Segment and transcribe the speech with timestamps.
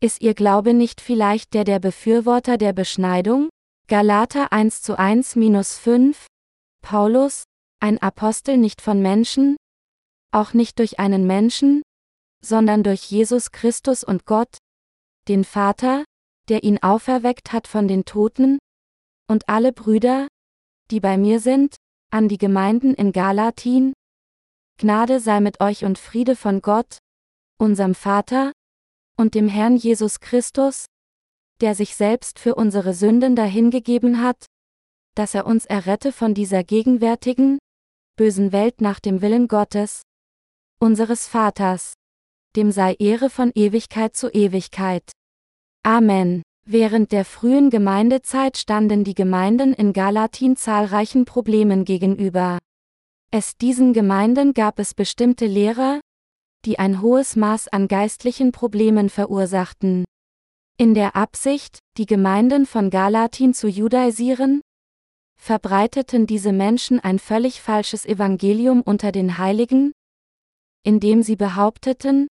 [0.00, 3.48] Ist ihr Glaube nicht vielleicht der der Befürworter der Beschneidung?
[3.88, 6.28] Galater 1 zu 1 minus 5.
[6.82, 7.42] Paulus,
[7.80, 9.56] ein Apostel nicht von Menschen,
[10.32, 11.82] auch nicht durch einen Menschen,
[12.44, 14.58] sondern durch Jesus Christus und Gott,
[15.26, 16.04] den Vater,
[16.48, 18.58] der ihn auferweckt hat von den Toten,
[19.28, 20.28] und alle Brüder,
[20.92, 21.74] die bei mir sind,
[22.12, 23.94] an die Gemeinden in Galatin.
[24.78, 26.98] Gnade sei mit euch und Friede von Gott,
[27.58, 28.52] unserem Vater,
[29.18, 30.86] und dem Herrn Jesus Christus,
[31.60, 34.46] der sich selbst für unsere Sünden dahingegeben hat,
[35.14, 37.58] dass er uns errette von dieser gegenwärtigen,
[38.16, 40.02] bösen Welt nach dem Willen Gottes,
[40.78, 41.94] unseres Vaters.
[42.56, 45.10] Dem sei Ehre von Ewigkeit zu Ewigkeit.
[45.84, 46.42] Amen.
[46.64, 52.58] Während der frühen Gemeindezeit standen die Gemeinden in Galatin zahlreichen Problemen gegenüber.
[53.30, 56.00] Es diesen Gemeinden gab es bestimmte Lehrer,
[56.64, 60.04] die ein hohes Maß an geistlichen Problemen verursachten.
[60.76, 64.60] In der Absicht, die Gemeinden von Galatin zu judaisieren,
[65.40, 69.92] verbreiteten diese Menschen ein völlig falsches Evangelium unter den Heiligen,
[70.84, 72.28] indem sie behaupteten,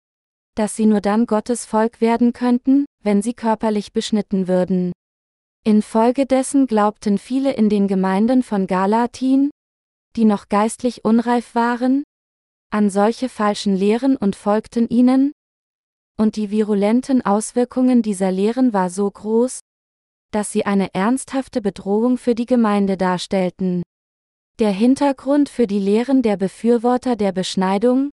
[0.54, 4.92] dass sie nur dann Gottes Volk werden könnten, wenn sie körperlich beschnitten würden.
[5.64, 9.50] Infolgedessen glaubten viele in den Gemeinden von Galatin,
[10.16, 12.04] die noch geistlich unreif waren,
[12.70, 15.32] an solche falschen Lehren und folgten ihnen,
[16.16, 19.60] und die virulenten Auswirkungen dieser Lehren war so groß,
[20.30, 23.82] dass sie eine ernsthafte Bedrohung für die Gemeinde darstellten.
[24.58, 28.10] Der Hintergrund für die Lehren der Befürworter der Beschneidung,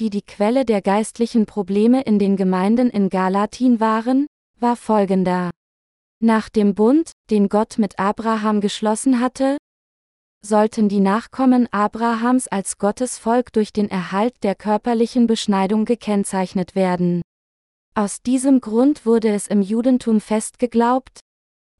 [0.00, 4.26] die die Quelle der geistlichen Probleme in den Gemeinden in Galatin waren,
[4.58, 5.50] war folgender.
[6.22, 9.56] Nach dem Bund, den Gott mit Abraham geschlossen hatte,
[10.44, 17.22] sollten die Nachkommen Abrahams als Gottes Volk durch den Erhalt der körperlichen Beschneidung gekennzeichnet werden.
[17.94, 21.20] Aus diesem Grund wurde es im Judentum fest geglaubt,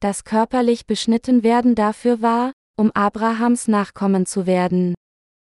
[0.01, 4.95] dass körperlich beschnitten werden dafür war, um Abrahams Nachkommen zu werden.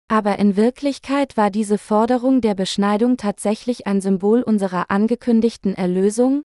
[0.09, 6.43] Aber in Wirklichkeit war diese Forderung der Beschneidung tatsächlich ein Symbol unserer angekündigten Erlösung,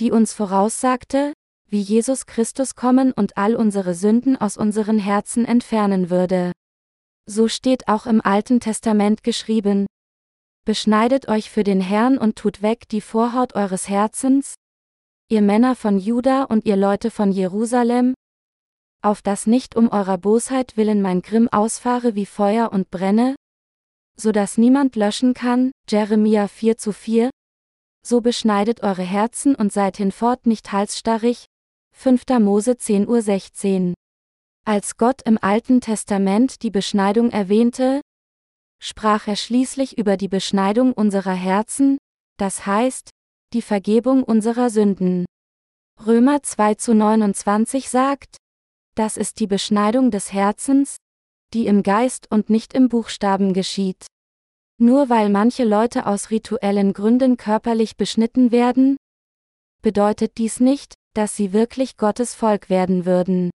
[0.00, 1.32] die uns voraussagte,
[1.72, 6.52] wie Jesus Christus kommen und all unsere Sünden aus unseren Herzen entfernen würde.
[7.26, 9.86] So steht auch im Alten Testament geschrieben,
[10.64, 14.54] Beschneidet euch für den Herrn und tut weg die Vorhaut eures Herzens,
[15.28, 18.14] ihr Männer von Juda und ihr Leute von Jerusalem,
[19.02, 23.34] auf das nicht um eurer Bosheit willen mein Grimm ausfahre wie Feuer und brenne,
[24.16, 27.30] so dass niemand löschen kann, Jeremia 4 zu 4,
[28.06, 31.46] so beschneidet eure Herzen und seid hinfort nicht halsstarrig,
[32.04, 32.24] 5.
[32.40, 33.94] Mose 10 Uhr 16.
[34.66, 38.00] Als Gott im Alten Testament die Beschneidung erwähnte,
[38.82, 41.98] sprach er schließlich über die Beschneidung unserer Herzen,
[42.38, 43.10] das heißt,
[43.52, 45.26] die Vergebung unserer Sünden.
[46.04, 48.36] Römer 2 zu 29 sagt,
[48.96, 50.96] das ist die Beschneidung des Herzens,
[51.54, 54.06] die im Geist und nicht im Buchstaben geschieht.
[54.78, 58.96] Nur weil manche Leute aus rituellen Gründen körperlich beschnitten werden,
[59.82, 63.50] bedeutet dies nicht, dass sie wirklich Gottes Volk werden würden.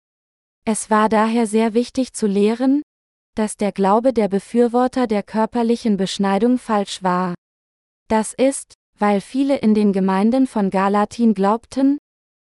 [0.64, 2.82] Es war daher sehr wichtig zu lehren,
[3.34, 7.34] dass der Glaube der Befürworter der körperlichen Beschneidung falsch war.
[8.08, 11.98] Das ist, weil viele in den Gemeinden von Galatin glaubten,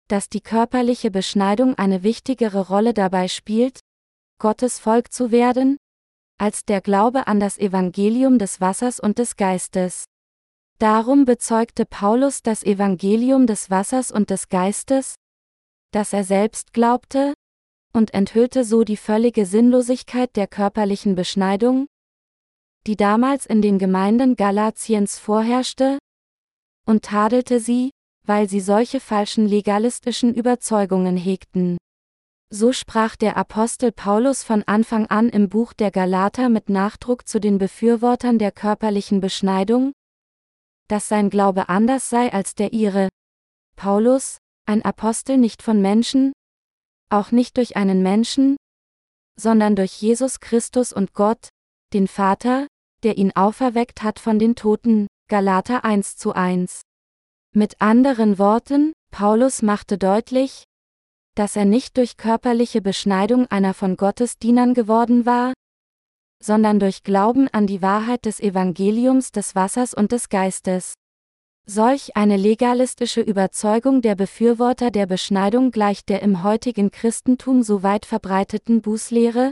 [0.07, 3.79] dass die körperliche Beschneidung eine wichtigere Rolle dabei spielt,
[4.39, 5.77] Gottes Volk zu werden,
[6.37, 10.05] als der Glaube an das Evangelium des Wassers und des Geistes.
[10.79, 15.15] Darum bezeugte Paulus das Evangelium des Wassers und des Geistes,
[15.91, 17.33] das er selbst glaubte,
[17.93, 21.87] und enthüllte so die völlige Sinnlosigkeit der körperlichen Beschneidung,
[22.85, 25.97] die damals in den Gemeinden Galatiens vorherrschte,
[26.85, 27.89] und tadelte sie,
[28.23, 31.77] weil sie solche falschen legalistischen Überzeugungen hegten.
[32.53, 37.39] So sprach der Apostel Paulus von Anfang an im Buch der Galater mit Nachdruck zu
[37.39, 39.91] den Befürwortern der körperlichen Beschneidung,
[40.87, 43.09] dass sein Glaube anders sei als der ihre.
[43.75, 46.33] Paulus, ein Apostel nicht von Menschen,
[47.09, 48.57] auch nicht durch einen Menschen,
[49.39, 51.49] sondern durch Jesus Christus und Gott,
[51.93, 52.67] den Vater,
[53.03, 56.81] der ihn auferweckt hat von den Toten, Galater 1 zu 1.
[57.53, 60.63] Mit anderen Worten, Paulus machte deutlich,
[61.35, 65.53] dass er nicht durch körperliche Beschneidung einer von Gottes Dienern geworden war,
[66.43, 70.93] sondern durch Glauben an die Wahrheit des Evangeliums des Wassers und des Geistes.
[71.65, 78.05] Solch eine legalistische Überzeugung der Befürworter der Beschneidung gleicht der im heutigen Christentum so weit
[78.05, 79.51] verbreiteten Bußlehre?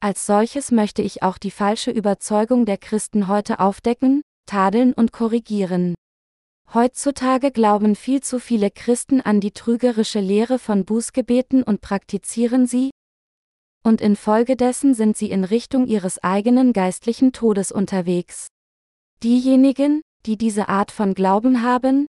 [0.00, 5.94] Als solches möchte ich auch die falsche Überzeugung der Christen heute aufdecken, tadeln und korrigieren.
[6.72, 12.90] Heutzutage glauben viel zu viele Christen an die trügerische Lehre von Bußgebeten und praktizieren sie,
[13.84, 18.48] und infolgedessen sind sie in Richtung ihres eigenen geistlichen Todes unterwegs.
[19.22, 22.06] Diejenigen, die diese Art von Glauben haben,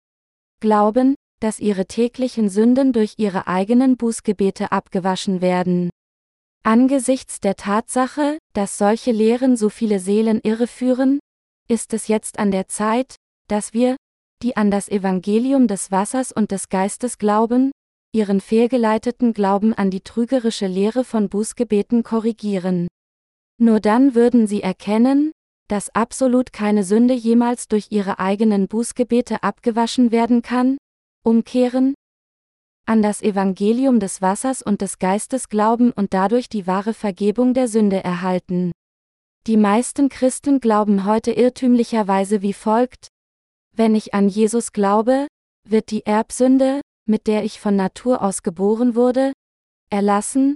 [0.59, 5.89] glauben, dass ihre täglichen Sünden durch ihre eigenen Bußgebete abgewaschen werden.
[6.63, 11.19] Angesichts der Tatsache, dass solche Lehren so viele Seelen irreführen,
[11.68, 13.15] ist es jetzt an der Zeit,
[13.47, 13.95] dass wir,
[14.44, 17.71] die an das Evangelium des Wassers und des Geistes glauben,
[18.13, 22.87] ihren fehlgeleiteten Glauben an die trügerische Lehre von Bußgebeten korrigieren.
[23.57, 25.31] Nur dann würden sie erkennen,
[25.67, 30.77] dass absolut keine Sünde jemals durch ihre eigenen Bußgebete abgewaschen werden kann,
[31.23, 31.93] umkehren,
[32.85, 37.67] an das Evangelium des Wassers und des Geistes glauben und dadurch die wahre Vergebung der
[37.67, 38.71] Sünde erhalten.
[39.47, 43.07] Die meisten Christen glauben heute irrtümlicherweise wie folgt,
[43.73, 45.27] wenn ich an Jesus glaube,
[45.67, 46.81] wird die Erbsünde,
[47.11, 49.33] mit der ich von Natur aus geboren wurde,
[49.91, 50.55] erlassen,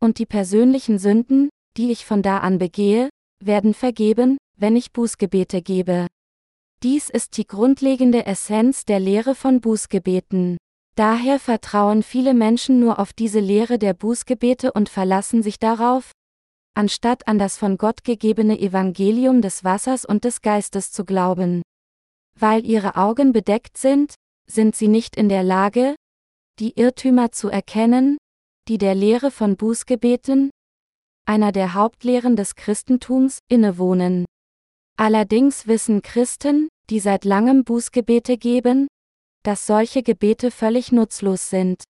[0.00, 3.08] und die persönlichen Sünden, die ich von da an begehe,
[3.40, 6.08] werden vergeben, wenn ich Bußgebete gebe.
[6.82, 10.56] Dies ist die grundlegende Essenz der Lehre von Bußgebeten.
[10.96, 16.12] Daher vertrauen viele Menschen nur auf diese Lehre der Bußgebete und verlassen sich darauf,
[16.74, 21.62] anstatt an das von Gott gegebene Evangelium des Wassers und des Geistes zu glauben.
[22.38, 24.14] Weil ihre Augen bedeckt sind,
[24.50, 25.94] sind sie nicht in der Lage,
[26.58, 28.18] die Irrtümer zu erkennen,
[28.68, 30.50] die der Lehre von Bußgebeten,
[31.26, 34.24] einer der Hauptlehren des Christentums, innewohnen.
[34.96, 38.86] Allerdings wissen Christen, die seit langem Bußgebete geben,
[39.42, 41.82] dass solche Gebete völlig nutzlos sind.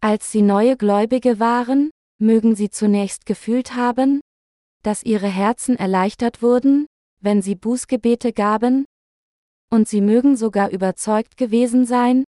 [0.00, 1.90] Als sie neue Gläubige waren,
[2.20, 4.20] mögen sie zunächst gefühlt haben,
[4.82, 6.86] dass ihre Herzen erleichtert wurden,
[7.20, 8.84] wenn sie Bußgebete gaben,
[9.70, 12.24] und sie mögen sogar überzeugt gewesen sein,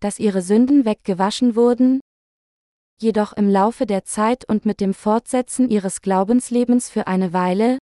[0.00, 2.00] dass ihre Sünden weggewaschen wurden,
[3.00, 7.78] jedoch im Laufe der Zeit und mit dem Fortsetzen ihres Glaubenslebens für eine Weile,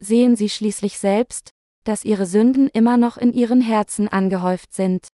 [0.00, 1.50] sehen sie schließlich selbst,
[1.84, 5.08] dass ihre Sünden immer noch in ihren Herzen angehäuft sind.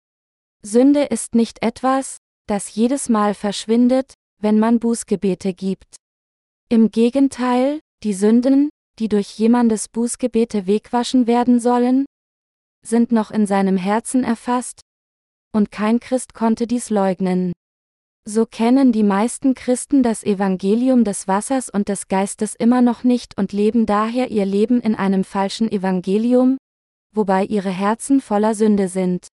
[0.62, 5.97] Sünde ist nicht etwas, das jedes Mal verschwindet, wenn man Bußgebete gibt.
[6.69, 12.06] Im Gegenteil, die Sünden, die durch jemandes Bußgebete wegwaschen werden sollen,
[12.86, 14.81] sind noch in seinem Herzen erfasst,
[15.54, 17.52] und kein Christ konnte dies leugnen.
[18.26, 23.36] So kennen die meisten Christen das Evangelium des Wassers und des Geistes immer noch nicht
[23.36, 26.56] und leben daher ihr Leben in einem falschen Evangelium,
[27.14, 29.28] wobei ihre Herzen voller Sünde sind.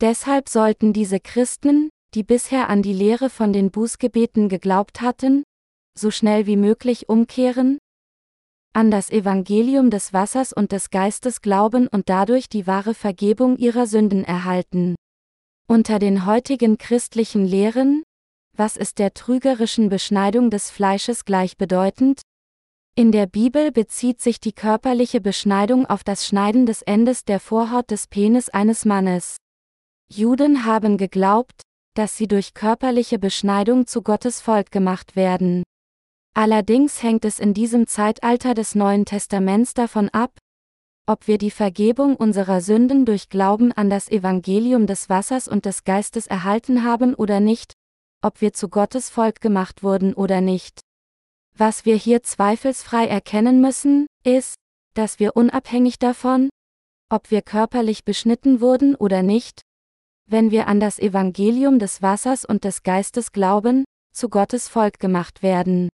[0.00, 5.42] Deshalb sollten diese Christen, die bisher an die Lehre von den Bußgebeten geglaubt hatten,
[5.98, 7.78] so schnell wie möglich umkehren,
[8.72, 13.86] an das Evangelium des Wassers und des Geistes glauben und dadurch die wahre Vergebung ihrer
[13.86, 14.94] Sünden erhalten.
[15.68, 18.02] Unter den heutigen christlichen Lehren,
[18.56, 22.20] was ist der trügerischen Beschneidung des Fleisches gleichbedeutend?
[22.94, 27.90] In der Bibel bezieht sich die körperliche Beschneidung auf das Schneiden des Endes der Vorhaut
[27.90, 29.36] des Penis eines Mannes.
[30.10, 31.62] Juden haben geglaubt,
[31.94, 35.62] dass sie durch körperliche Beschneidung zu Gottes Volk gemacht werden.
[36.34, 40.38] Allerdings hängt es in diesem Zeitalter des Neuen Testaments davon ab,
[41.06, 45.84] ob wir die Vergebung unserer Sünden durch Glauben an das Evangelium des Wassers und des
[45.84, 47.74] Geistes erhalten haben oder nicht,
[48.22, 50.80] ob wir zu Gottes Volk gemacht wurden oder nicht.
[51.54, 54.54] Was wir hier zweifelsfrei erkennen müssen, ist,
[54.94, 56.48] dass wir unabhängig davon,
[57.10, 59.60] ob wir körperlich beschnitten wurden oder nicht,
[60.30, 63.84] wenn wir an das Evangelium des Wassers und des Geistes glauben,
[64.14, 65.90] zu Gottes Volk gemacht werden.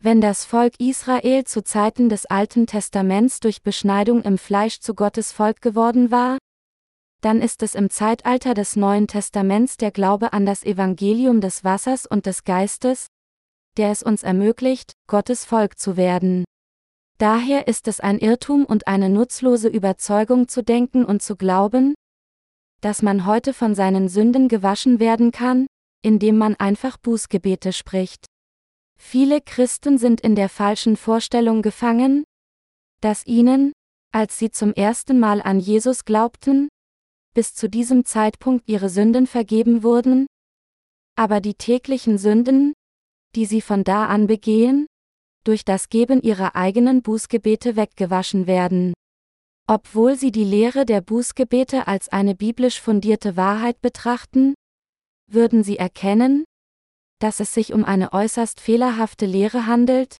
[0.00, 5.32] Wenn das Volk Israel zu Zeiten des Alten Testaments durch Beschneidung im Fleisch zu Gottes
[5.32, 6.38] Volk geworden war,
[7.20, 12.06] dann ist es im Zeitalter des Neuen Testaments der Glaube an das Evangelium des Wassers
[12.06, 13.08] und des Geistes,
[13.76, 16.44] der es uns ermöglicht, Gottes Volk zu werden.
[17.18, 21.94] Daher ist es ein Irrtum und eine nutzlose Überzeugung zu denken und zu glauben,
[22.80, 25.66] dass man heute von seinen Sünden gewaschen werden kann,
[26.02, 28.26] indem man einfach Bußgebete spricht.
[29.00, 32.24] Viele Christen sind in der falschen Vorstellung gefangen,
[33.00, 33.72] dass ihnen,
[34.12, 36.68] als sie zum ersten Mal an Jesus glaubten,
[37.34, 40.26] bis zu diesem Zeitpunkt ihre Sünden vergeben wurden,
[41.16, 42.74] aber die täglichen Sünden,
[43.34, 44.86] die sie von da an begehen,
[45.44, 48.92] durch das Geben ihrer eigenen Bußgebete weggewaschen werden.
[49.66, 54.54] Obwohl sie die Lehre der Bußgebete als eine biblisch fundierte Wahrheit betrachten,
[55.30, 56.44] würden sie erkennen,
[57.18, 60.16] dass es sich um eine äußerst fehlerhafte Lehre handelt,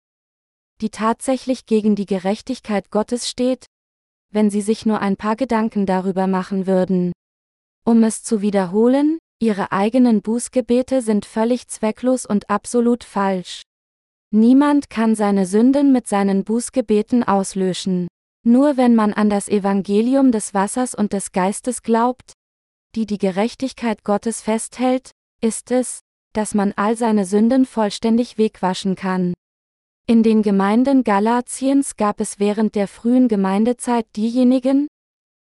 [0.81, 3.67] die tatsächlich gegen die Gerechtigkeit Gottes steht,
[4.31, 7.12] wenn sie sich nur ein paar Gedanken darüber machen würden.
[7.85, 13.62] Um es zu wiederholen, ihre eigenen Bußgebete sind völlig zwecklos und absolut falsch.
[14.31, 18.09] Niemand kann seine Sünden mit seinen Bußgebeten auslöschen.
[18.45, 22.33] Nur wenn man an das Evangelium des Wassers und des Geistes glaubt,
[22.95, 26.00] die die Gerechtigkeit Gottes festhält, ist es,
[26.38, 29.35] dass man all seine Sünden vollständig wegwaschen kann.
[30.07, 34.87] In den Gemeinden Galatiens gab es während der frühen Gemeindezeit diejenigen,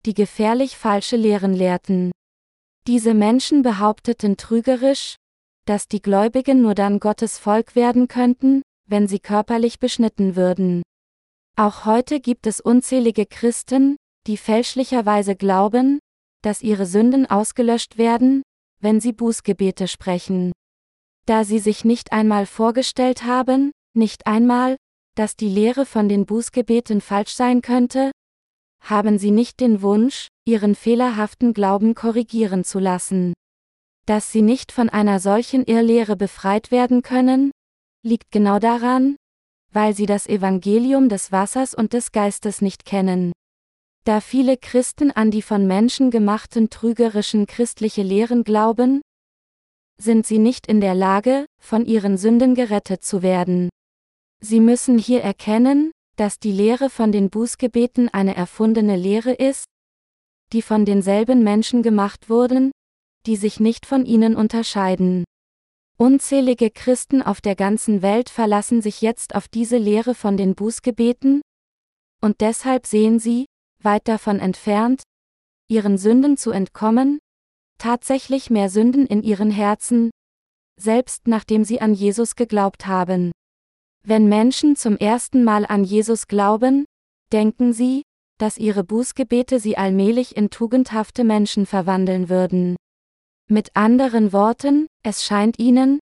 [0.06, 2.12] die gefährlich falsche Lehren lehrten.
[2.88, 5.18] Diese Menschen behaupteten trügerisch,
[5.66, 10.82] dass die Gläubigen nur dann Gottes Volk werden könnten, wenn sie körperlich beschnitten würden.
[11.58, 13.98] Auch heute gibt es unzählige Christen,
[14.28, 16.00] die fälschlicherweise glauben,
[16.42, 18.44] dass ihre Sünden ausgelöscht werden,
[18.80, 20.54] wenn sie Bußgebete sprechen.
[21.26, 24.78] Da sie sich nicht einmal vorgestellt haben, nicht einmal,
[25.16, 28.12] dass die Lehre von den Bußgebeten falsch sein könnte,
[28.82, 33.34] haben sie nicht den Wunsch, ihren fehlerhaften Glauben korrigieren zu lassen.
[34.06, 37.52] Dass sie nicht von einer solchen Irrlehre befreit werden können,
[38.04, 39.16] liegt genau daran,
[39.72, 43.32] weil sie das Evangelium des Wassers und des Geistes nicht kennen.
[44.04, 49.02] Da viele Christen an die von Menschen gemachten trügerischen christliche Lehren glauben,
[49.98, 53.70] sind sie nicht in der Lage, von ihren Sünden gerettet zu werden.
[54.42, 59.66] Sie müssen hier erkennen, dass die Lehre von den Bußgebeten eine erfundene Lehre ist,
[60.54, 62.72] die von denselben Menschen gemacht wurden,
[63.26, 65.24] die sich nicht von ihnen unterscheiden.
[65.98, 71.42] Unzählige Christen auf der ganzen Welt verlassen sich jetzt auf diese Lehre von den Bußgebeten,
[72.22, 73.46] und deshalb sehen sie,
[73.82, 75.04] weit davon entfernt,
[75.68, 77.20] ihren Sünden zu entkommen,
[77.78, 80.12] tatsächlich mehr Sünden in ihren Herzen,
[80.80, 83.32] selbst nachdem sie an Jesus geglaubt haben.
[84.04, 86.86] Wenn Menschen zum ersten Mal an Jesus glauben,
[87.32, 88.04] denken sie,
[88.38, 92.76] dass ihre Bußgebete sie allmählich in tugendhafte Menschen verwandeln würden.
[93.50, 96.00] Mit anderen Worten, es scheint ihnen,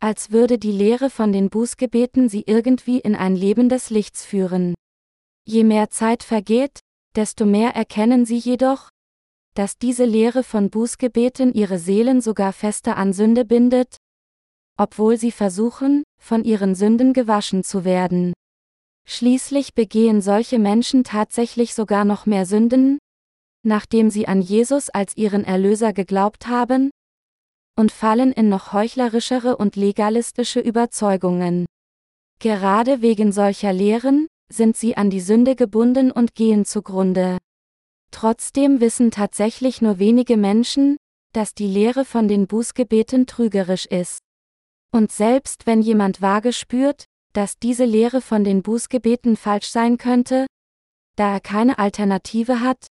[0.00, 4.74] als würde die Lehre von den Bußgebeten sie irgendwie in ein Leben des Lichts führen.
[5.46, 6.80] Je mehr Zeit vergeht,
[7.14, 8.90] desto mehr erkennen sie jedoch,
[9.56, 13.96] dass diese Lehre von Bußgebeten ihre Seelen sogar fester an Sünde bindet,
[14.76, 18.34] obwohl sie versuchen, von ihren Sünden gewaschen zu werden.
[19.08, 22.98] Schließlich begehen solche Menschen tatsächlich sogar noch mehr Sünden,
[23.64, 26.90] nachdem sie an Jesus als ihren Erlöser geglaubt haben,
[27.78, 31.66] und fallen in noch heuchlerischere und legalistische Überzeugungen.
[32.40, 37.38] Gerade wegen solcher Lehren, sind sie an die Sünde gebunden und gehen zugrunde.
[38.10, 40.96] Trotzdem wissen tatsächlich nur wenige Menschen,
[41.32, 44.20] dass die Lehre von den Bußgebeten trügerisch ist.
[44.92, 50.46] Und selbst wenn jemand vage spürt, dass diese Lehre von den Bußgebeten falsch sein könnte,
[51.16, 52.86] da er keine Alternative hat,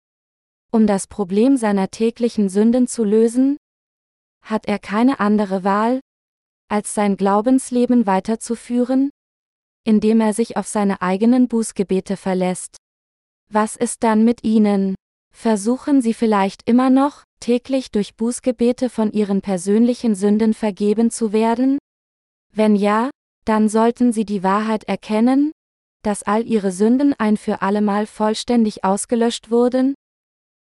[0.71, 3.57] um das Problem seiner täglichen Sünden zu lösen,
[4.41, 5.99] hat er keine andere Wahl,
[6.69, 9.11] als sein Glaubensleben weiterzuführen,
[9.83, 12.77] indem er sich auf seine eigenen Bußgebete verlässt.
[13.49, 14.95] Was ist dann mit ihnen?
[15.31, 21.77] Versuchen sie vielleicht immer noch, täglich durch Bußgebete von ihren persönlichen Sünden vergeben zu werden?
[22.53, 23.09] Wenn ja,
[23.45, 25.51] dann sollten sie die Wahrheit erkennen,
[26.03, 29.95] dass all ihre Sünden ein für allemal vollständig ausgelöscht wurden,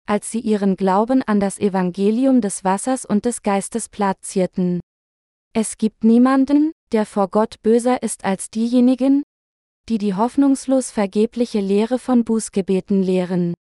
[0.07, 4.81] als sie ihren Glauben an das Evangelium des Wassers und des Geistes platzierten.
[5.53, 9.23] Es gibt niemanden, der vor Gott böser ist als diejenigen,
[9.89, 13.55] die die hoffnungslos vergebliche Lehre von Bußgebeten lehren.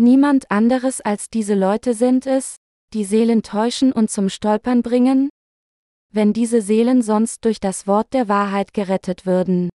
[0.00, 2.56] Niemand anderes als diese Leute sind es,
[2.94, 5.28] die Seelen täuschen und zum Stolpern bringen,
[6.12, 9.70] wenn diese Seelen sonst durch das Wort der Wahrheit gerettet würden.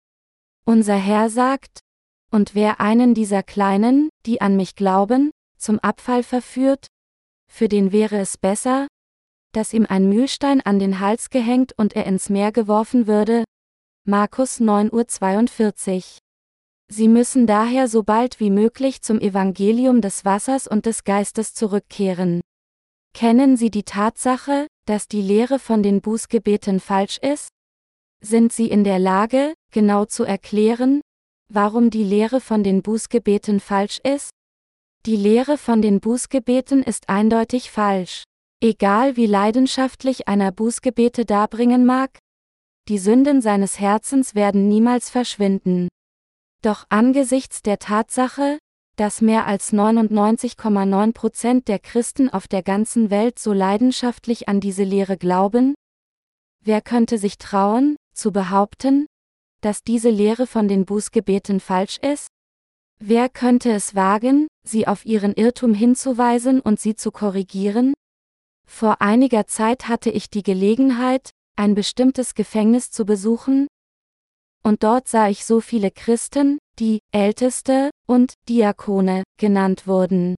[0.63, 1.79] Unser Herr sagt,
[2.31, 6.85] und wer einen dieser Kleinen, die an mich glauben, zum Abfall verführt,
[7.51, 8.87] für den wäre es besser,
[9.53, 13.43] dass ihm ein Mühlstein an den Hals gehängt und er ins Meer geworfen würde.
[14.05, 16.03] Markus 9.42 Uhr.
[16.93, 22.41] Sie müssen daher so bald wie möglich zum Evangelium des Wassers und des Geistes zurückkehren.
[23.13, 27.47] Kennen Sie die Tatsache, dass die Lehre von den Bußgebeten falsch ist?
[28.21, 30.99] Sind Sie in der Lage, genau zu erklären,
[31.47, 34.31] warum die Lehre von den Bußgebeten falsch ist?
[35.05, 38.23] Die Lehre von den Bußgebeten ist eindeutig falsch.
[38.61, 42.19] Egal wie leidenschaftlich einer Bußgebete darbringen mag,
[42.89, 45.87] die Sünden seines Herzens werden niemals verschwinden.
[46.61, 48.59] Doch angesichts der Tatsache,
[48.95, 54.83] dass mehr als 99,9 Prozent der Christen auf der ganzen Welt so leidenschaftlich an diese
[54.83, 55.73] Lehre glauben,
[56.63, 59.07] wer könnte sich trauen, zu behaupten,
[59.61, 62.27] dass diese Lehre von den Bußgebeten falsch ist?
[62.99, 67.93] Wer könnte es wagen, sie auf ihren Irrtum hinzuweisen und sie zu korrigieren?
[68.67, 73.67] Vor einiger Zeit hatte ich die Gelegenheit, ein bestimmtes Gefängnis zu besuchen,
[74.63, 80.35] und dort sah ich so viele Christen, die Älteste und Diakone genannt wurden.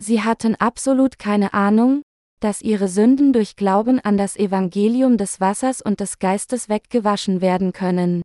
[0.00, 2.02] Sie hatten absolut keine Ahnung,
[2.40, 7.72] dass ihre Sünden durch Glauben an das Evangelium des Wassers und des Geistes weggewaschen werden
[7.72, 8.22] können.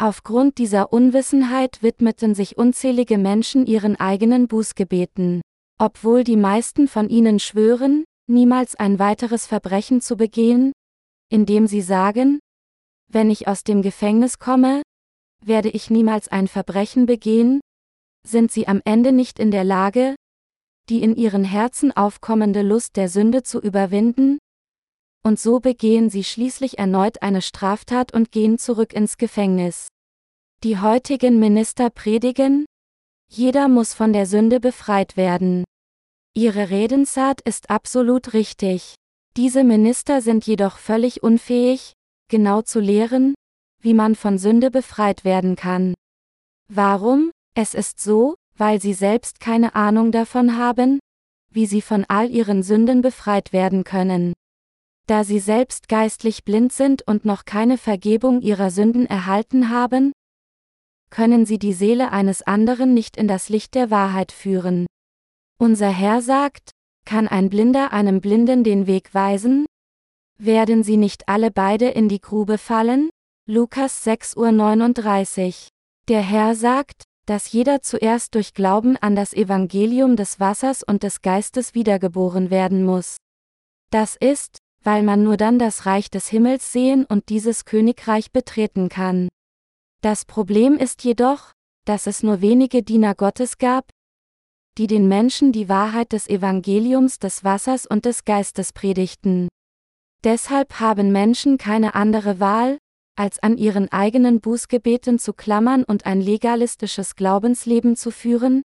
[0.00, 5.40] Aufgrund dieser Unwissenheit widmeten sich unzählige Menschen ihren eigenen Bußgebeten.
[5.78, 10.72] Obwohl die meisten von ihnen schwören, niemals ein weiteres Verbrechen zu begehen,
[11.30, 12.40] indem sie sagen,
[13.08, 14.82] wenn ich aus dem Gefängnis komme,
[15.44, 17.60] werde ich niemals ein Verbrechen begehen,
[18.26, 20.14] sind sie am Ende nicht in der Lage,
[20.88, 24.38] die in ihren Herzen aufkommende Lust der Sünde zu überwinden,
[25.24, 29.88] und so begehen sie schließlich erneut eine Straftat und gehen zurück ins Gefängnis.
[30.64, 32.66] Die heutigen Minister predigen,
[33.30, 35.64] jeder muss von der Sünde befreit werden.
[36.34, 38.94] Ihre Redensart ist absolut richtig.
[39.36, 41.92] Diese Minister sind jedoch völlig unfähig,
[42.28, 43.34] genau zu lehren,
[43.80, 45.94] wie man von Sünde befreit werden kann.
[46.68, 47.30] Warum?
[47.54, 51.00] Es ist so, weil sie selbst keine Ahnung davon haben,
[51.50, 54.32] wie sie von all ihren Sünden befreit werden können.
[55.06, 60.12] Da sie selbst geistlich blind sind und noch keine Vergebung ihrer Sünden erhalten haben,
[61.10, 64.86] können sie die Seele eines anderen nicht in das Licht der Wahrheit führen.
[65.58, 66.70] Unser Herr sagt,
[67.06, 69.64] kann ein Blinder einem Blinden den Weg weisen?
[70.40, 73.10] Werden sie nicht alle beide in die Grube fallen?
[73.48, 75.68] Lukas 6.39 Uhr.
[76.08, 81.22] Der Herr sagt, dass jeder zuerst durch Glauben an das Evangelium des Wassers und des
[81.22, 83.16] Geistes wiedergeboren werden muss.
[83.90, 88.88] Das ist, weil man nur dann das Reich des Himmels sehen und dieses Königreich betreten
[88.88, 89.28] kann.
[90.02, 91.52] Das Problem ist jedoch,
[91.84, 93.90] dass es nur wenige Diener Gottes gab,
[94.78, 99.48] die den Menschen die Wahrheit des Evangeliums des Wassers und des Geistes predigten.
[100.28, 102.76] Deshalb haben Menschen keine andere Wahl,
[103.16, 108.60] als an ihren eigenen Bußgebeten zu klammern und ein legalistisches Glaubensleben zu führen?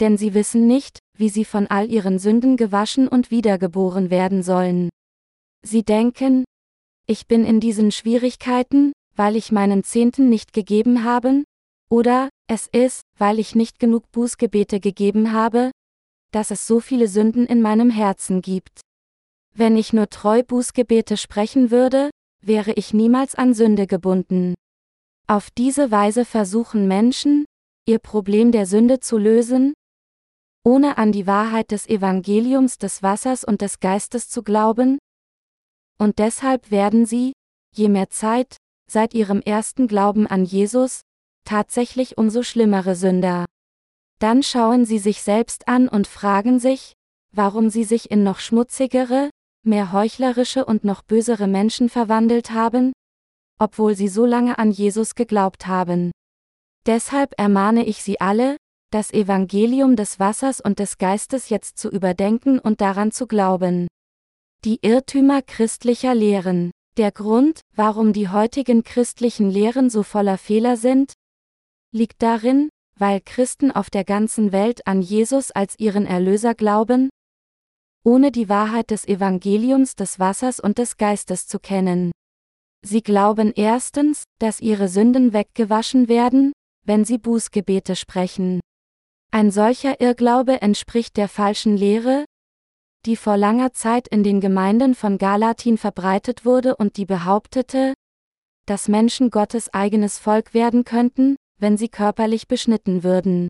[0.00, 4.88] Denn sie wissen nicht, wie sie von all ihren Sünden gewaschen und wiedergeboren werden sollen.
[5.60, 6.44] Sie denken,
[7.06, 11.44] ich bin in diesen Schwierigkeiten, weil ich meinen Zehnten nicht gegeben habe,
[11.90, 15.72] oder, es ist, weil ich nicht genug Bußgebete gegeben habe,
[16.30, 18.80] dass es so viele Sünden in meinem Herzen gibt.
[19.56, 22.10] Wenn ich nur treu Bußgebete sprechen würde,
[22.42, 24.54] wäre ich niemals an Sünde gebunden.
[25.28, 27.44] Auf diese Weise versuchen Menschen,
[27.86, 29.72] ihr Problem der Sünde zu lösen,
[30.64, 34.98] ohne an die Wahrheit des Evangeliums des Wassers und des Geistes zu glauben?
[35.98, 37.32] Und deshalb werden sie,
[37.74, 38.56] je mehr Zeit,
[38.90, 41.02] seit ihrem ersten Glauben an Jesus,
[41.44, 43.44] tatsächlich umso schlimmere Sünder.
[44.18, 46.94] Dann schauen sie sich selbst an und fragen sich,
[47.30, 49.30] warum sie sich in noch schmutzigere,
[49.66, 52.92] mehr heuchlerische und noch bösere Menschen verwandelt haben?
[53.58, 56.10] Obwohl sie so lange an Jesus geglaubt haben.
[56.86, 58.56] Deshalb ermahne ich Sie alle,
[58.90, 63.88] das Evangelium des Wassers und des Geistes jetzt zu überdenken und daran zu glauben.
[64.64, 66.70] Die Irrtümer christlicher Lehren.
[66.96, 71.12] Der Grund, warum die heutigen christlichen Lehren so voller Fehler sind,
[71.90, 77.10] liegt darin, weil Christen auf der ganzen Welt an Jesus als ihren Erlöser glauben,
[78.04, 82.12] ohne die Wahrheit des Evangeliums des Wassers und des Geistes zu kennen.
[82.84, 86.52] Sie glauben erstens, dass ihre Sünden weggewaschen werden,
[86.84, 88.60] wenn sie Bußgebete sprechen.
[89.32, 92.24] Ein solcher Irrglaube entspricht der falschen Lehre,
[93.06, 97.94] die vor langer Zeit in den Gemeinden von Galatin verbreitet wurde und die behauptete,
[98.66, 103.48] dass Menschen Gottes eigenes Volk werden könnten, wenn sie körperlich beschnitten würden.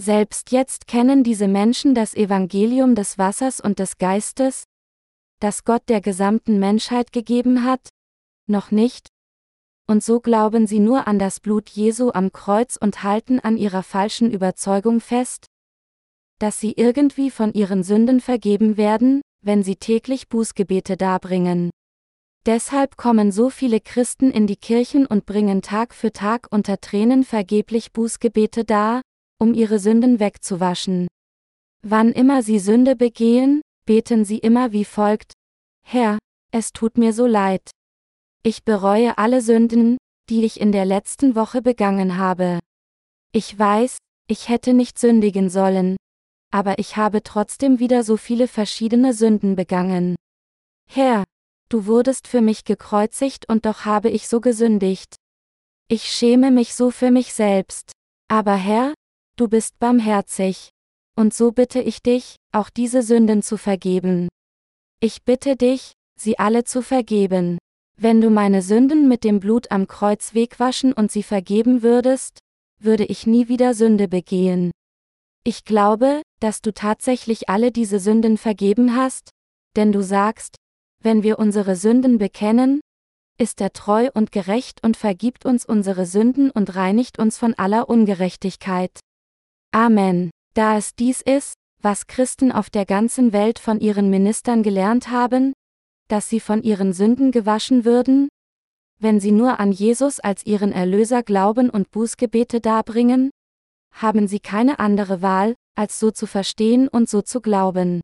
[0.00, 4.62] Selbst jetzt kennen diese Menschen das Evangelium des Wassers und des Geistes,
[5.40, 7.88] das Gott der gesamten Menschheit gegeben hat,
[8.46, 9.08] noch nicht,
[9.88, 13.82] und so glauben sie nur an das Blut Jesu am Kreuz und halten an ihrer
[13.82, 15.46] falschen Überzeugung fest,
[16.38, 21.70] dass sie irgendwie von ihren Sünden vergeben werden, wenn sie täglich Bußgebete darbringen.
[22.46, 27.24] Deshalb kommen so viele Christen in die Kirchen und bringen Tag für Tag unter Tränen
[27.24, 29.02] vergeblich Bußgebete dar,
[29.38, 31.08] um ihre Sünden wegzuwaschen.
[31.82, 35.32] Wann immer sie Sünde begehen, beten sie immer wie folgt,
[35.82, 36.18] Herr,
[36.52, 37.70] es tut mir so leid.
[38.42, 39.96] Ich bereue alle Sünden,
[40.28, 42.58] die ich in der letzten Woche begangen habe.
[43.32, 45.96] Ich weiß, ich hätte nicht sündigen sollen,
[46.50, 50.16] aber ich habe trotzdem wieder so viele verschiedene Sünden begangen.
[50.90, 51.24] Herr,
[51.68, 55.16] du wurdest für mich gekreuzigt und doch habe ich so gesündigt.
[55.88, 57.92] Ich schäme mich so für mich selbst.
[58.28, 58.92] Aber Herr,
[59.40, 60.70] du bist barmherzig.
[61.16, 64.28] Und so bitte ich dich, auch diese Sünden zu vergeben.
[65.00, 67.58] Ich bitte dich, sie alle zu vergeben.
[67.96, 72.38] Wenn du meine Sünden mit dem Blut am Kreuz wegwaschen und sie vergeben würdest,
[72.80, 74.70] würde ich nie wieder Sünde begehen.
[75.44, 79.30] Ich glaube, dass du tatsächlich alle diese Sünden vergeben hast,
[79.76, 80.56] denn du sagst,
[81.02, 82.80] wenn wir unsere Sünden bekennen,
[83.38, 87.88] ist er treu und gerecht und vergibt uns unsere Sünden und reinigt uns von aller
[87.88, 89.00] Ungerechtigkeit.
[89.72, 90.30] Amen.
[90.54, 95.52] Da es dies ist, was Christen auf der ganzen Welt von ihren Ministern gelernt haben,
[96.08, 98.28] dass sie von ihren Sünden gewaschen würden,
[99.00, 103.30] wenn sie nur an Jesus als ihren Erlöser glauben und Bußgebete darbringen,
[103.92, 108.00] haben sie keine andere Wahl, als so zu verstehen und so zu glauben.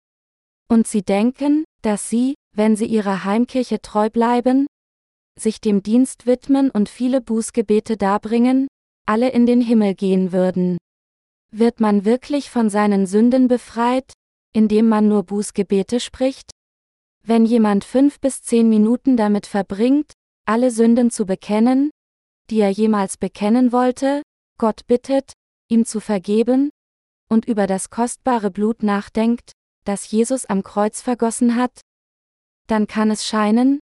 [0.68, 4.66] Und sie denken, dass sie, wenn sie ihrer Heimkirche treu bleiben,
[5.38, 8.68] sich dem Dienst widmen und viele Bußgebete darbringen,
[9.07, 10.79] alle in den Himmel gehen würden.
[11.56, 14.12] Wird man wirklich von seinen Sünden befreit,
[14.52, 16.50] indem man nur Bußgebete spricht?
[17.22, 20.14] Wenn jemand fünf bis zehn Minuten damit verbringt,
[20.46, 21.90] alle Sünden zu bekennen,
[22.50, 24.22] die er jemals bekennen wollte,
[24.58, 25.32] Gott bittet,
[25.68, 26.70] ihm zu vergeben,
[27.30, 29.52] und über das kostbare Blut nachdenkt,
[29.84, 31.82] das Jesus am Kreuz vergossen hat,
[32.66, 33.78] dann kann es scheinen,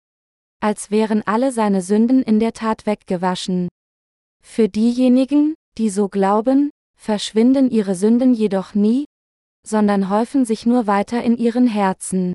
[0.60, 3.68] als wären alle seine Sünden in der Tat weggewaschen.
[4.42, 6.70] Für diejenigen, die so glauben,
[7.02, 9.06] verschwinden ihre Sünden jedoch nie,
[9.66, 12.32] sondern häufen sich nur weiter in ihren Herzen.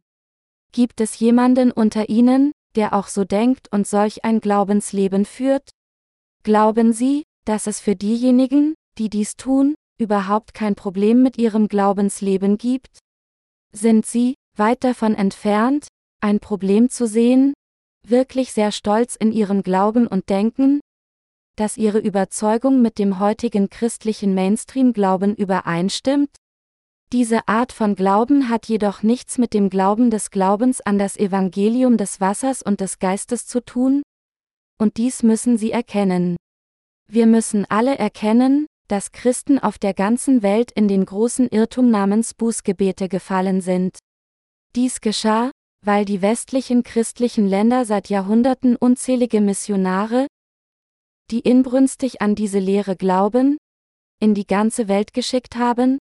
[0.74, 5.70] Gibt es jemanden unter ihnen, der auch so denkt und solch ein Glaubensleben führt?
[6.44, 12.58] Glauben Sie, dass es für diejenigen, die dies tun, überhaupt kein Problem mit ihrem Glaubensleben
[12.58, 13.00] gibt?
[13.74, 15.88] Sind Sie, weit davon entfernt,
[16.22, 17.54] ein Problem zu sehen,
[18.06, 20.82] wirklich sehr stolz in ihrem Glauben und Denken,
[21.58, 26.30] dass ihre Überzeugung mit dem heutigen christlichen Mainstream-Glauben übereinstimmt?
[27.12, 31.98] Diese Art von Glauben hat jedoch nichts mit dem Glauben des Glaubens an das Evangelium
[31.98, 34.04] des Wassers und des Geistes zu tun,
[34.80, 36.38] und dies müssen sie erkennen.
[37.10, 42.34] Wir müssen alle erkennen, dass Christen auf der ganzen Welt in den großen Irrtum namens
[42.34, 43.98] Bußgebete gefallen sind.
[44.76, 45.52] Dies geschah,
[45.86, 50.28] weil die westlichen christlichen Länder seit Jahrhunderten unzählige Missionare,
[51.32, 53.58] die inbrünstig an diese Lehre glauben,
[54.20, 55.98] in die ganze Welt geschickt haben?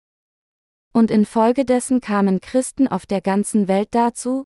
[0.93, 4.45] Und infolgedessen kamen Christen auf der ganzen Welt dazu,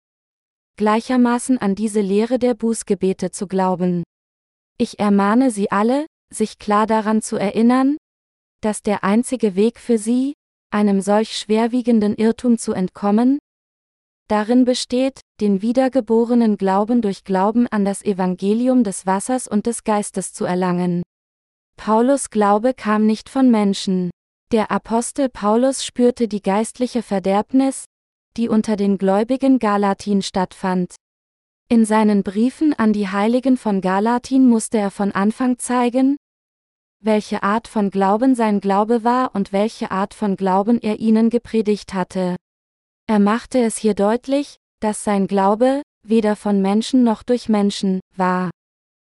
[0.77, 4.05] gleichermaßen an diese Lehre der Bußgebete zu glauben.
[4.79, 7.97] Ich ermahne Sie alle, sich klar daran zu erinnern,
[8.61, 10.35] dass der einzige Weg für Sie,
[10.71, 13.39] einem solch schwerwiegenden Irrtum zu entkommen,
[14.29, 20.33] darin besteht, den wiedergeborenen Glauben durch Glauben an das Evangelium des Wassers und des Geistes
[20.33, 21.03] zu erlangen.
[21.77, 24.11] Paulus Glaube kam nicht von Menschen.
[24.53, 27.85] Der Apostel Paulus spürte die geistliche Verderbnis,
[28.37, 30.95] die unter den Gläubigen Galatin stattfand.
[31.69, 36.17] In seinen Briefen an die Heiligen von Galatin musste er von Anfang zeigen,
[37.01, 41.95] welche Art von Glauben sein Glaube war und welche Art von Glauben er ihnen gepredigt
[41.95, 42.37] hatte.
[43.09, 48.51] Er machte es hier deutlich, dass sein Glaube, weder von Menschen noch durch Menschen, war.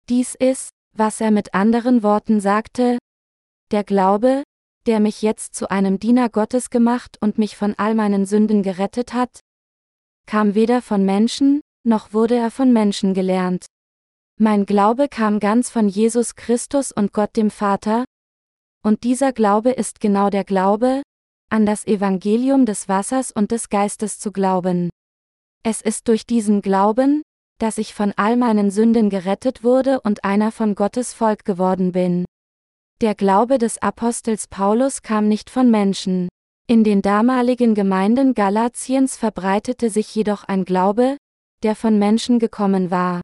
[0.10, 3.00] Dies ist, was er mit anderen Worten sagte,
[3.72, 4.44] der Glaube,
[4.86, 9.14] der mich jetzt zu einem Diener Gottes gemacht und mich von all meinen Sünden gerettet
[9.14, 9.40] hat,
[10.28, 13.66] kam weder von Menschen, noch wurde er von Menschen gelernt.
[14.38, 18.06] Mein Glaube kam ganz von Jesus Christus und Gott dem Vater,
[18.84, 21.02] und dieser Glaube ist genau der Glaube,
[21.50, 24.90] an das Evangelium des Wassers und des Geistes zu glauben.
[25.64, 27.22] Es ist durch diesen Glauben,
[27.60, 32.26] dass ich von all meinen Sünden gerettet wurde und einer von Gottes Volk geworden bin.
[33.02, 36.30] Der Glaube des Apostels Paulus kam nicht von Menschen.
[36.68, 41.18] In den damaligen Gemeinden Galatiens verbreitete sich jedoch ein Glaube,
[41.64, 43.22] der von Menschen gekommen war.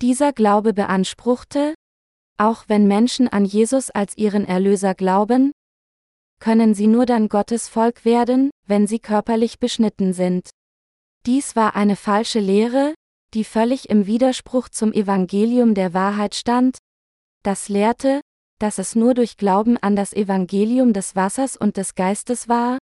[0.00, 1.74] Dieser Glaube beanspruchte,
[2.38, 5.52] auch wenn Menschen an Jesus als ihren Erlöser glauben,
[6.42, 10.50] können sie nur dann Gottes Volk werden, wenn sie körperlich beschnitten sind.
[11.24, 12.94] Dies war eine falsche Lehre,
[13.32, 16.78] die völlig im Widerspruch zum Evangelium der Wahrheit stand,
[17.44, 18.20] das lehrte,
[18.58, 22.78] dass es nur durch Glauben an das Evangelium des Wassers und des Geistes war,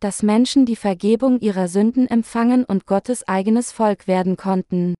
[0.00, 4.96] dass Menschen die Vergebung ihrer Sünden empfangen und Gottes eigenes Volk werden konnten.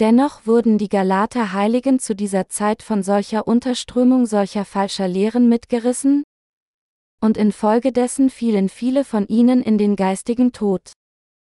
[0.00, 6.24] Dennoch wurden die Galater Heiligen zu dieser Zeit von solcher Unterströmung solcher falscher Lehren mitgerissen,
[7.22, 10.92] und infolgedessen fielen viele von ihnen in den geistigen Tod.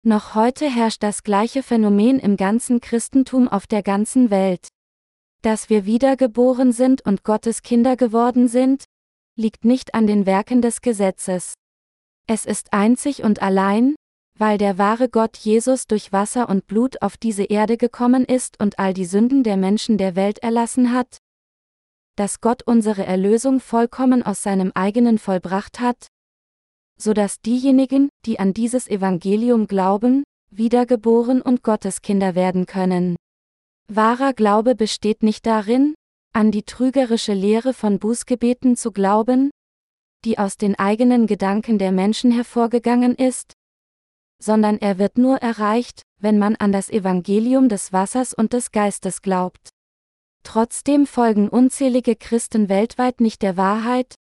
[0.04, 4.66] Noch heute herrscht das gleiche Phänomen im ganzen Christentum auf der ganzen Welt.
[5.42, 8.84] Dass wir wiedergeboren sind und Gottes Kinder geworden sind,
[9.36, 11.54] liegt nicht an den Werken des Gesetzes.
[12.26, 13.94] Es ist einzig und allein,
[14.38, 18.78] weil der wahre Gott Jesus durch Wasser und Blut auf diese Erde gekommen ist und
[18.80, 21.18] all die Sünden der Menschen der Welt erlassen hat,
[22.16, 26.08] dass Gott unsere Erlösung vollkommen aus seinem eigenen vollbracht hat,
[26.98, 33.16] so dass diejenigen, die an dieses Evangelium glauben, wiedergeboren und Gotteskinder werden können.
[33.88, 35.94] Wahrer Glaube besteht nicht darin,
[36.32, 39.50] an die trügerische Lehre von Bußgebeten zu glauben,
[40.24, 43.54] die aus den eigenen Gedanken der Menschen hervorgegangen ist,
[44.42, 49.22] sondern er wird nur erreicht, wenn man an das Evangelium des Wassers und des Geistes
[49.22, 49.71] glaubt.
[50.42, 54.14] Trotzdem folgen unzählige Christen weltweit nicht der Wahrheit,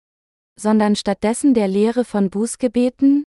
[0.59, 3.25] sondern stattdessen der Lehre von Bußgebeten,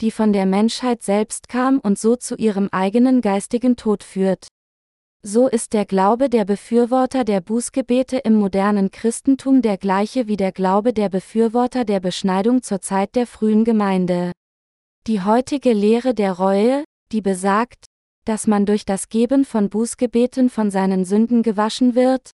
[0.00, 4.48] die von der Menschheit selbst kam und so zu ihrem eigenen geistigen Tod führt.
[5.26, 10.52] So ist der Glaube der Befürworter der Bußgebete im modernen Christentum der gleiche wie der
[10.52, 14.32] Glaube der Befürworter der Beschneidung zur Zeit der frühen Gemeinde.
[15.06, 17.86] Die heutige Lehre der Reue, die besagt,
[18.24, 22.30] dass man durch das Geben von Bußgebeten von seinen Sünden gewaschen wird,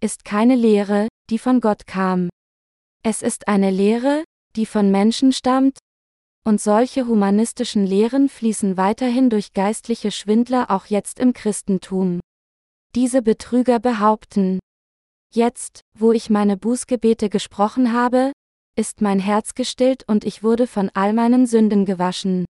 [0.00, 2.28] ist keine Lehre, die von Gott kam.
[3.02, 4.24] Es ist eine Lehre,
[4.56, 5.78] die von Menschen stammt,
[6.44, 12.20] und solche humanistischen Lehren fließen weiterhin durch geistliche Schwindler auch jetzt im Christentum.
[12.94, 14.58] Diese Betrüger behaupten,
[15.32, 18.32] jetzt, wo ich meine Bußgebete gesprochen habe,
[18.76, 22.46] ist mein Herz gestillt und ich wurde von all meinen Sünden gewaschen.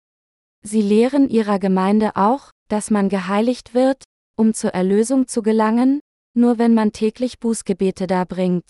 [0.63, 4.04] Sie lehren ihrer Gemeinde auch, dass man geheiligt wird,
[4.38, 6.00] um zur Erlösung zu gelangen,
[6.34, 8.66] nur wenn man täglich Bußgebete darbringt.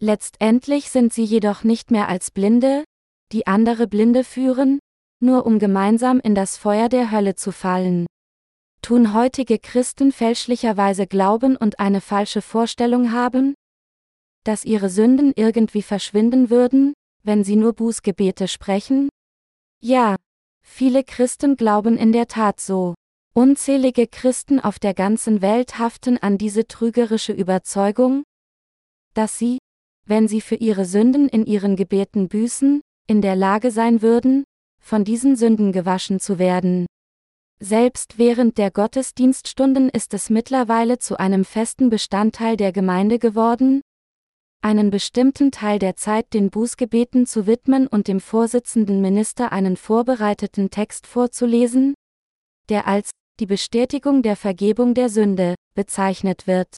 [0.00, 2.84] Letztendlich sind sie jedoch nicht mehr als Blinde,
[3.32, 4.78] die andere Blinde führen,
[5.20, 8.06] nur um gemeinsam in das Feuer der Hölle zu fallen.
[8.82, 13.54] Tun heutige Christen fälschlicherweise glauben und eine falsche Vorstellung haben,
[14.44, 19.08] dass ihre Sünden irgendwie verschwinden würden, wenn sie nur Bußgebete sprechen?
[19.80, 20.16] Ja,
[20.62, 22.94] viele Christen glauben in der Tat so.
[23.36, 28.22] Unzählige Christen auf der ganzen Welt haften an diese trügerische Überzeugung,
[29.12, 29.58] dass sie,
[30.06, 34.44] wenn sie für ihre Sünden in ihren Gebeten büßen, in der Lage sein würden,
[34.80, 36.86] von diesen Sünden gewaschen zu werden.
[37.58, 43.80] Selbst während der Gottesdienststunden ist es mittlerweile zu einem festen Bestandteil der Gemeinde geworden,
[44.62, 50.70] einen bestimmten Teil der Zeit den Bußgebeten zu widmen und dem Vorsitzenden Minister einen vorbereiteten
[50.70, 51.94] Text vorzulesen,
[52.68, 56.76] der als die Bestätigung der Vergebung der Sünde bezeichnet wird.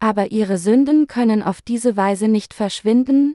[0.00, 3.34] Aber ihre Sünden können auf diese Weise nicht verschwinden,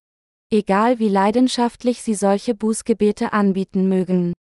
[0.52, 4.34] egal wie leidenschaftlich sie solche Bußgebete anbieten mögen.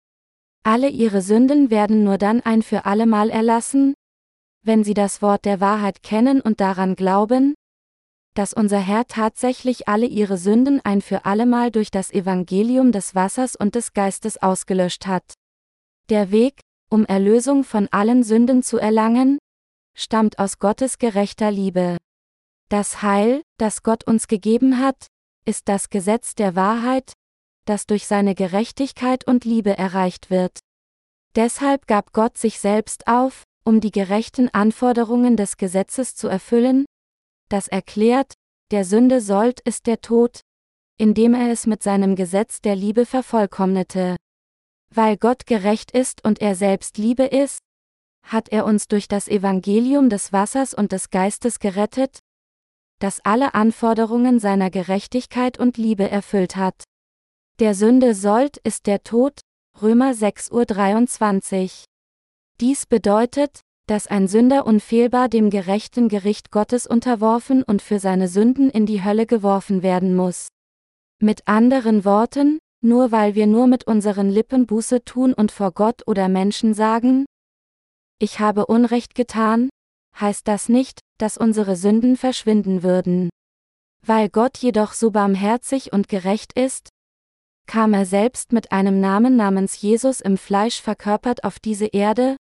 [0.63, 3.93] Alle ihre Sünden werden nur dann ein für allemal erlassen,
[4.65, 7.55] wenn sie das Wort der Wahrheit kennen und daran glauben,
[8.35, 13.55] dass unser Herr tatsächlich alle ihre Sünden ein für allemal durch das Evangelium des Wassers
[13.55, 15.33] und des Geistes ausgelöscht hat.
[16.09, 19.37] Der Weg, um Erlösung von allen Sünden zu erlangen,
[19.95, 21.97] stammt aus Gottes gerechter Liebe.
[22.69, 25.07] Das Heil, das Gott uns gegeben hat,
[25.45, 27.13] ist das Gesetz der Wahrheit,
[27.65, 30.59] das durch seine Gerechtigkeit und Liebe erreicht wird.
[31.35, 36.85] Deshalb gab Gott sich selbst auf, um die gerechten Anforderungen des Gesetzes zu erfüllen,
[37.49, 38.33] das erklärt,
[38.71, 40.41] der Sünde sollt ist der Tod,
[40.97, 44.15] indem er es mit seinem Gesetz der Liebe vervollkommnete.
[44.93, 47.59] Weil Gott gerecht ist und er selbst Liebe ist,
[48.23, 52.19] hat er uns durch das Evangelium des Wassers und des Geistes gerettet,
[52.99, 56.83] das alle Anforderungen seiner Gerechtigkeit und Liebe erfüllt hat.
[57.59, 59.41] Der Sünde sollt ist der Tod,
[59.81, 61.85] Römer 6.23 Uhr.
[62.59, 68.69] Dies bedeutet, dass ein Sünder unfehlbar dem gerechten Gericht Gottes unterworfen und für seine Sünden
[68.69, 70.49] in die Hölle geworfen werden muss.
[71.21, 76.07] Mit anderen Worten, nur weil wir nur mit unseren Lippen Buße tun und vor Gott
[76.07, 77.25] oder Menschen sagen,
[78.19, 79.69] ich habe Unrecht getan,
[80.19, 83.29] heißt das nicht, dass unsere Sünden verschwinden würden.
[84.05, 86.89] Weil Gott jedoch so barmherzig und gerecht ist,
[87.65, 92.35] kam er selbst mit einem Namen namens Jesus im Fleisch verkörpert auf diese Erde,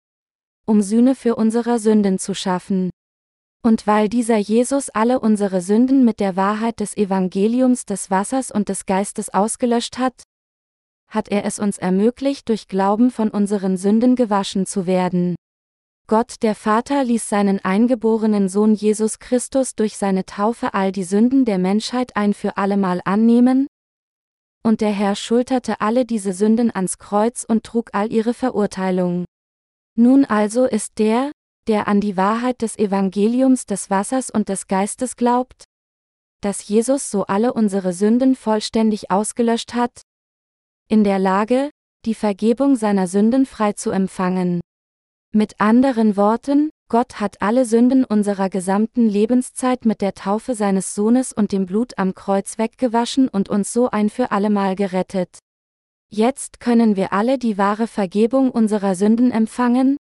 [0.66, 2.90] um Sühne für unsere Sünden zu schaffen.
[3.64, 8.68] Und weil dieser Jesus alle unsere Sünden mit der Wahrheit des Evangeliums des Wassers und
[8.68, 10.22] des Geistes ausgelöscht hat,
[11.08, 15.34] hat er es uns ermöglicht, durch Glauben von unseren Sünden gewaschen zu werden.
[16.06, 21.46] Gott der Vater ließ seinen eingeborenen Sohn Jesus Christus durch seine Taufe all die Sünden
[21.46, 23.66] der Menschheit ein für allemal annehmen,
[24.62, 29.24] und der Herr schulterte alle diese Sünden ans Kreuz und trug all ihre Verurteilung.
[29.96, 31.32] Nun also ist der,
[31.68, 35.64] der an die Wahrheit des Evangeliums des Wassers und des Geistes glaubt,
[36.40, 40.02] dass Jesus so alle unsere Sünden vollständig ausgelöscht hat?
[40.88, 41.70] In der Lage,
[42.04, 44.60] die Vergebung seiner Sünden frei zu empfangen.
[45.32, 51.32] Mit anderen Worten, Gott hat alle Sünden unserer gesamten Lebenszeit mit der Taufe seines Sohnes
[51.32, 55.38] und dem Blut am Kreuz weggewaschen und uns so ein für allemal gerettet.
[56.10, 59.96] Jetzt können wir alle die wahre Vergebung unserer Sünden empfangen,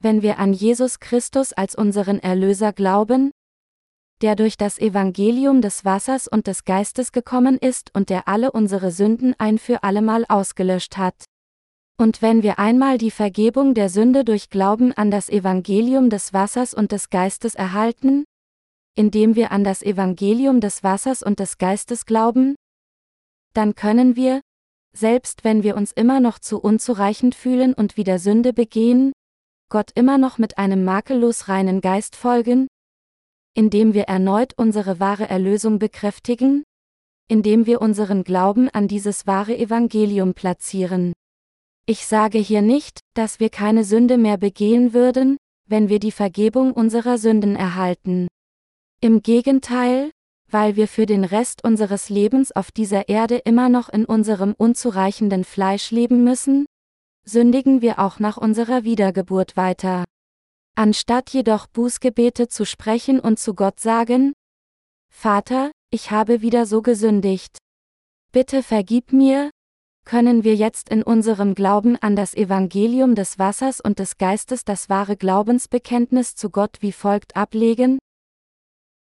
[0.00, 3.30] wenn wir an Jesus Christus als unseren Erlöser glauben,
[4.22, 8.90] der durch das Evangelium des Wassers und des Geistes gekommen ist und der alle unsere
[8.90, 11.24] Sünden ein für allemal ausgelöscht hat.
[11.98, 16.72] Und wenn wir einmal die Vergebung der Sünde durch Glauben an das Evangelium des Wassers
[16.72, 18.24] und des Geistes erhalten,
[18.94, 22.56] indem wir an das Evangelium des Wassers und des Geistes glauben,
[23.52, 24.40] dann können wir,
[24.94, 29.12] selbst wenn wir uns immer noch zu unzureichend fühlen und wieder Sünde begehen,
[29.70, 32.66] Gott immer noch mit einem makellos reinen Geist folgen,
[33.54, 36.64] indem wir erneut unsere wahre Erlösung bekräftigen,
[37.28, 41.12] indem wir unseren Glauben an dieses wahre Evangelium platzieren.
[41.86, 46.72] Ich sage hier nicht, dass wir keine Sünde mehr begehen würden, wenn wir die Vergebung
[46.72, 48.26] unserer Sünden erhalten.
[49.00, 50.10] Im Gegenteil,
[50.50, 55.44] weil wir für den Rest unseres Lebens auf dieser Erde immer noch in unserem unzureichenden
[55.44, 56.66] Fleisch leben müssen,
[57.30, 60.04] sündigen wir auch nach unserer Wiedergeburt weiter.
[60.76, 64.32] Anstatt jedoch Bußgebete zu sprechen und zu Gott sagen,
[65.10, 67.58] Vater, ich habe wieder so gesündigt.
[68.32, 69.50] Bitte vergib mir,
[70.04, 74.88] können wir jetzt in unserem Glauben an das Evangelium des Wassers und des Geistes das
[74.88, 77.98] wahre Glaubensbekenntnis zu Gott wie folgt ablegen?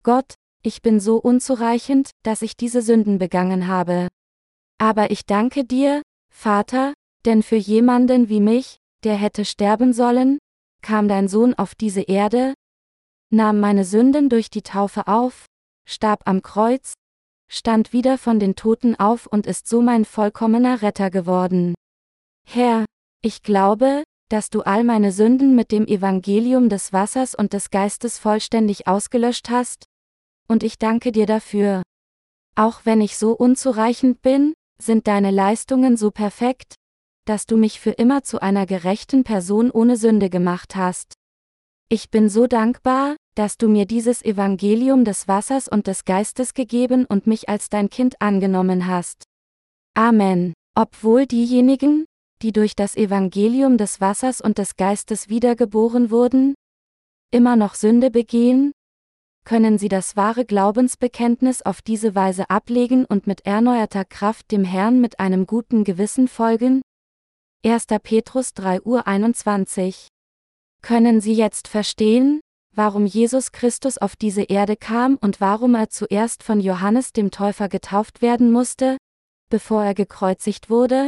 [0.04, 4.08] Gott, ich bin so unzureichend, dass ich diese Sünden begangen habe.
[4.78, 6.94] Aber ich danke dir, Vater,
[7.26, 10.40] denn für jemanden wie mich, der hätte sterben sollen,
[10.82, 12.54] kam dein Sohn auf diese Erde,
[13.30, 15.46] nahm meine Sünden durch die Taufe auf,
[15.88, 16.94] starb am Kreuz,
[17.50, 21.74] stand wieder von den Toten auf und ist so mein vollkommener Retter geworden.
[22.48, 22.86] Herr,
[23.22, 28.18] ich glaube, dass du all meine Sünden mit dem Evangelium des Wassers und des Geistes
[28.18, 29.86] vollständig ausgelöscht hast,
[30.48, 31.84] und ich danke dir dafür.
[32.56, 36.76] Auch wenn ich so unzureichend bin, sind deine Leistungen so perfekt,
[37.26, 41.14] dass du mich für immer zu einer gerechten Person ohne Sünde gemacht hast.
[41.90, 47.06] Ich bin so dankbar, dass du mir dieses Evangelium des Wassers und des Geistes gegeben
[47.06, 49.24] und mich als dein Kind angenommen hast.
[49.96, 50.54] Amen.
[50.76, 52.06] Obwohl diejenigen,
[52.42, 56.56] die durch das Evangelium des Wassers und des Geistes wiedergeboren wurden,
[57.32, 58.72] immer noch Sünde begehen,
[59.46, 65.02] können sie das wahre Glaubensbekenntnis auf diese Weise ablegen und mit erneuerter Kraft dem Herrn
[65.02, 66.82] mit einem guten Gewissen folgen?
[67.66, 67.86] 1.
[68.04, 70.10] Petrus 3 Uhr 21
[70.82, 72.42] Können Sie jetzt verstehen,
[72.76, 77.70] warum Jesus Christus auf diese Erde kam und warum er zuerst von Johannes dem Täufer
[77.70, 78.98] getauft werden musste,
[79.50, 81.08] bevor er gekreuzigt wurde?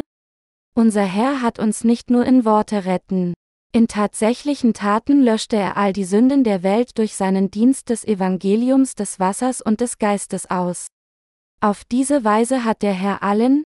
[0.73, 3.33] Unser Herr hat uns nicht nur in Worte retten,
[3.73, 8.95] in tatsächlichen Taten löschte er all die Sünden der Welt durch seinen Dienst des Evangeliums
[8.95, 10.87] des Wassers und des Geistes aus.
[11.59, 13.63] Auf diese Weise hat der Herr allen,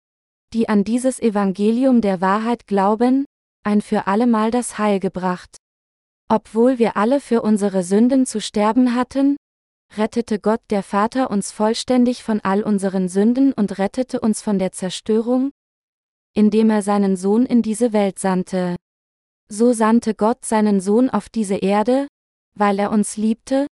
[0.54, 3.26] die an dieses Evangelium der Wahrheit glauben,
[3.64, 5.58] ein für allemal das Heil gebracht.
[6.30, 9.38] Obwohl wir alle für unsere Sünden zu sterben hatten,
[9.96, 14.72] rettete Gott der Vater uns vollständig von all unseren Sünden und rettete uns von der
[14.72, 15.52] Zerstörung,
[16.34, 18.76] indem er seinen Sohn in diese Welt sandte.
[19.50, 22.08] So sandte Gott seinen Sohn auf diese Erde,
[22.56, 23.68] weil er uns liebte,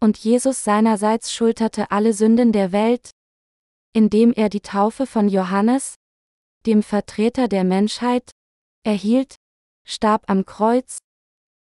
[0.00, 3.10] und Jesus seinerseits schulterte alle Sünden der Welt,
[3.92, 5.96] indem er die Taufe von Johannes,
[6.66, 8.30] dem Vertreter der Menschheit,
[8.84, 9.36] erhielt,
[9.84, 10.98] starb am Kreuz,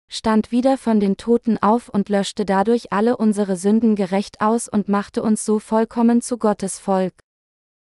[0.08, 4.88] stand wieder von den Toten auf und löschte dadurch alle unsere Sünden gerecht aus und
[4.88, 7.14] machte uns so vollkommen zu Gottes Volk.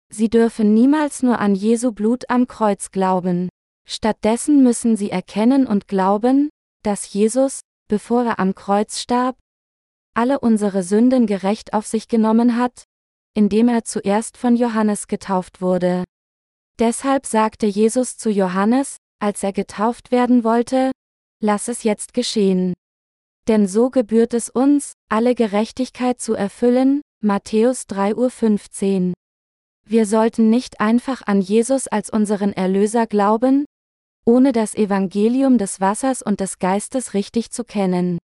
[0.10, 3.50] Sie dürfen niemals nur an Jesu Blut am Kreuz glauben.
[3.88, 6.50] Stattdessen müssen sie erkennen und glauben,
[6.84, 9.38] dass Jesus, bevor er am Kreuz starb,
[10.14, 12.84] alle unsere Sünden gerecht auf sich genommen hat,
[13.34, 16.04] indem er zuerst von Johannes getauft wurde.
[16.80, 20.92] Deshalb sagte Jesus zu Johannes, als er getauft werden wollte,
[21.40, 22.74] Lass es jetzt geschehen.
[23.48, 29.14] Denn so gebührt es uns, alle Gerechtigkeit zu erfüllen, Matthäus 3.15 Uhr.
[29.88, 33.66] Wir sollten nicht einfach an Jesus als unseren Erlöser glauben,
[34.26, 38.18] ohne das Evangelium des Wassers und des Geistes richtig zu kennen.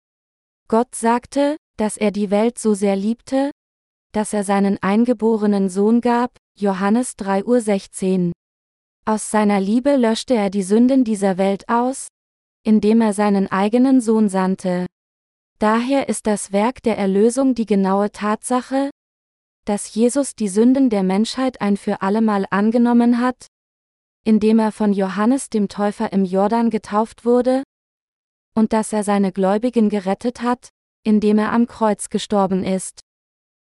[0.69, 3.51] Gott sagte, dass er die Welt so sehr liebte,
[4.13, 8.33] dass er seinen eingeborenen Sohn gab, Johannes 3.16 Uhr.
[9.05, 12.07] Aus seiner Liebe löschte er die Sünden dieser Welt aus,
[12.63, 14.87] indem er seinen eigenen Sohn sandte.
[15.59, 18.91] Daher ist das Werk der Erlösung die genaue Tatsache,
[19.65, 23.49] dass Jesus die Sünden der Menschheit ein für allemal angenommen hat,
[24.25, 27.65] indem er von Johannes dem Täufer im Jordan getauft wurde,
[28.55, 30.69] und dass er seine Gläubigen gerettet hat,
[31.03, 33.01] indem er am Kreuz gestorben ist.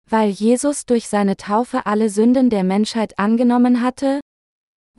[0.08, 4.20] Weil Jesus durch seine Taufe alle Sünden der Menschheit angenommen hatte,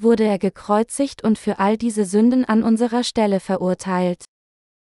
[0.02, 4.26] wurde er gekreuzigt und für all diese Sünden an unserer Stelle verurteilt.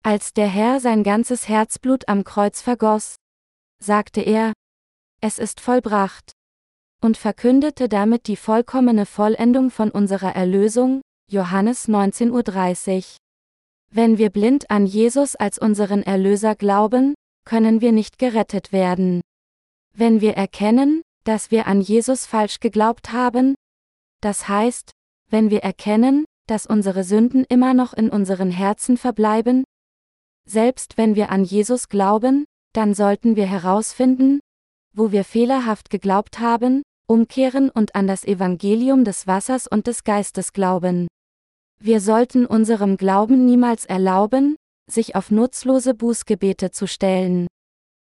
[0.02, 3.16] Als der Herr sein ganzes Herzblut am Kreuz vergoss,
[3.82, 4.52] sagte er,
[5.20, 6.32] es ist vollbracht,
[7.02, 13.04] und verkündete damit die vollkommene Vollendung von unserer Erlösung, Johannes 19.30 Uhr.
[13.90, 19.20] Wenn wir blind an Jesus als unseren Erlöser glauben, können wir nicht gerettet werden.
[19.96, 23.54] Wenn wir erkennen, dass wir an Jesus falsch geglaubt haben,
[24.24, 24.90] das heißt,
[25.30, 29.64] wenn wir erkennen, dass unsere Sünden immer noch in unseren Herzen verbleiben,
[30.46, 34.40] selbst wenn wir an Jesus glauben, dann sollten wir herausfinden,
[34.94, 40.52] wo wir fehlerhaft geglaubt haben, umkehren und an das Evangelium des Wassers und des Geistes
[40.52, 41.08] glauben.
[41.80, 44.56] Wir sollten unserem Glauben niemals erlauben,
[44.90, 47.46] sich auf nutzlose Bußgebete zu stellen.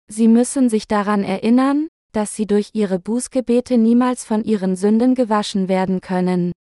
[0.07, 5.67] Sie müssen sich daran erinnern, dass sie durch ihre Bußgebete niemals von ihren Sünden gewaschen
[5.67, 6.53] werden können.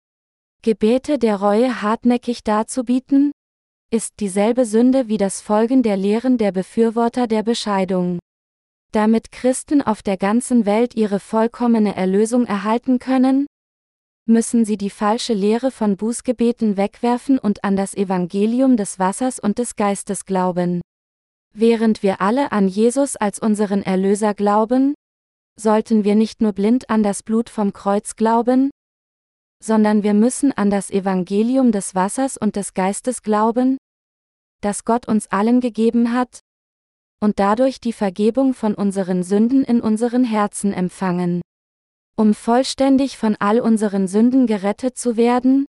[0.63, 3.33] Gebete der Reue hartnäckig darzubieten,
[3.91, 8.19] ist dieselbe Sünde wie das Folgen der Lehren der Befürworter der Bescheidung.
[8.93, 13.47] Damit Christen auf der ganzen Welt ihre vollkommene Erlösung erhalten können,
[14.25, 19.59] müssen sie die falsche Lehre von Bußgebeten wegwerfen und an das Evangelium des Wassers und
[19.59, 20.81] des Geistes glauben.
[21.53, 24.95] Während wir alle an Jesus als unseren Erlöser glauben,
[25.63, 28.71] sollten wir nicht nur blind an das Blut vom Kreuz glauben,
[29.63, 33.79] sondern wir müssen an das Evangelium des Wassers und des Geistes glauben,
[34.61, 36.41] das Gott uns allen gegeben hat,
[37.21, 41.41] und dadurch die Vergebung von unseren Sünden in unseren Herzen empfangen.
[42.17, 45.67] Um vollständig von all unseren Sünden gerettet zu werden,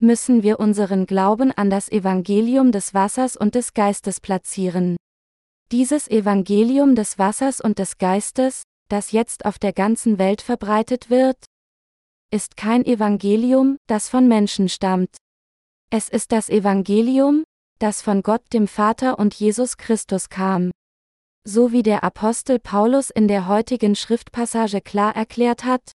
[0.00, 4.96] müssen wir unseren Glauben an das Evangelium des Wassers und des Geistes platzieren.
[5.72, 11.36] Dieses Evangelium des Wassers und des Geistes, das jetzt auf der ganzen Welt verbreitet wird,
[12.30, 15.16] ist kein Evangelium, das von Menschen stammt.
[15.90, 17.44] Es ist das Evangelium,
[17.78, 20.70] das von Gott dem Vater und Jesus Christus kam.
[21.44, 25.92] So wie der Apostel Paulus in der heutigen Schriftpassage klar erklärt hat,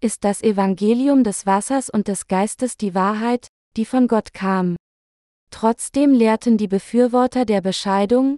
[0.00, 4.76] ist das Evangelium des Wassers und des Geistes die Wahrheit, die von Gott kam.
[5.50, 8.36] Trotzdem lehrten die Befürworter der Bescheidung,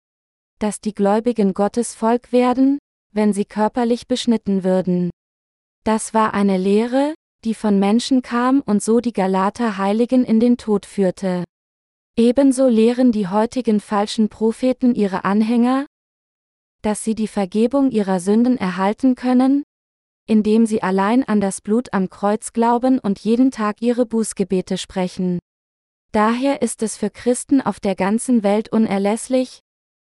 [0.61, 2.79] dass die Gläubigen Gottes Volk werden,
[3.13, 5.11] wenn sie körperlich beschnitten würden.
[5.85, 10.57] Das war eine Lehre, die von Menschen kam und so die Galater Heiligen in den
[10.57, 11.45] Tod führte.
[12.17, 15.87] Ebenso lehren die heutigen falschen Propheten ihre Anhänger,
[16.83, 19.63] dass sie die Vergebung ihrer Sünden erhalten können,
[20.27, 25.39] indem sie allein an das Blut am Kreuz glauben und jeden Tag ihre Bußgebete sprechen.
[26.13, 29.61] Daher ist es für Christen auf der ganzen Welt unerlässlich,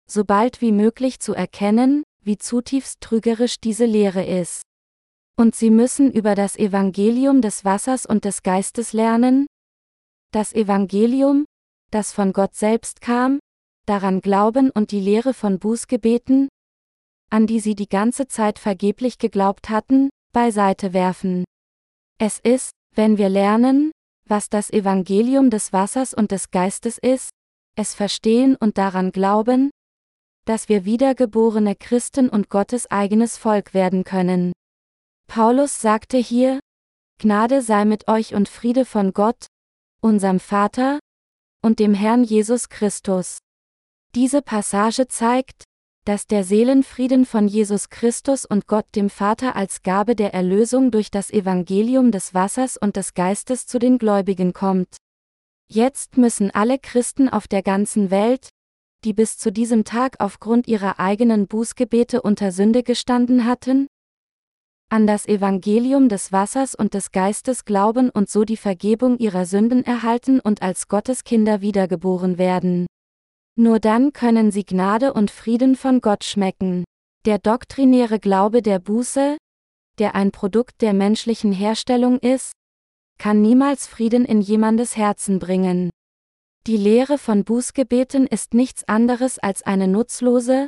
[0.10, 4.61] so bald wie möglich zu erkennen, wie zutiefst trügerisch diese Lehre ist.
[5.36, 9.47] Und sie müssen über das Evangelium des Wassers und des Geistes lernen,
[10.32, 11.45] das Evangelium,
[11.89, 13.39] das von Gott selbst kam,
[13.86, 16.49] daran glauben und die Lehre von Bußgebeten,
[17.30, 21.45] an die sie die ganze Zeit vergeblich geglaubt hatten, beiseite werfen.
[22.19, 23.91] Es ist, wenn wir lernen,
[24.25, 27.30] was das Evangelium des Wassers und des Geistes ist,
[27.75, 29.69] es verstehen und daran glauben,
[30.48, 34.54] dass wir wiedergeborene Christen und Gottes eigenes Volk werden können.
[35.28, 36.62] Paulus sagte hier,
[37.20, 39.48] Gnade sei mit euch und Friede von Gott,
[40.02, 41.00] unserem Vater,
[41.62, 43.39] und dem Herrn Jesus Christus.
[44.16, 45.64] Diese Passage zeigt,
[46.06, 51.12] dass der Seelenfrieden von Jesus Christus und Gott dem Vater als Gabe der Erlösung durch
[51.12, 54.95] das Evangelium des Wassers und des Geistes zu den Gläubigen kommt.
[55.70, 58.48] Jetzt müssen alle Christen auf der ganzen Welt,
[59.04, 63.88] die bis zu diesem Tag aufgrund ihrer eigenen Bußgebete unter Sünde gestanden hatten,
[64.89, 69.84] an das Evangelium des Wassers und des Geistes glauben und so die Vergebung ihrer Sünden
[69.84, 72.88] erhalten und als Gottes Kinder wiedergeboren werden.
[73.58, 76.86] Nur dann können sie Gnade und Frieden von Gott schmecken.
[77.26, 79.38] Der doktrinäre Glaube der Buße,
[80.00, 82.54] der ein Produkt der menschlichen Herstellung ist,
[83.18, 85.89] kann niemals Frieden in jemandes Herzen bringen.
[86.68, 90.68] Die Lehre von Bußgebeten ist nichts anderes als eine nutzlose,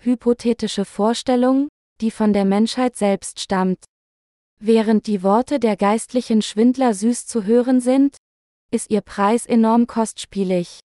[0.00, 1.68] hypothetische Vorstellung,
[2.00, 3.84] die von der Menschheit selbst stammt.
[4.58, 8.16] Während die Worte der geistlichen Schwindler süß zu hören sind,
[8.72, 10.80] ist ihr Preis enorm kostspielig.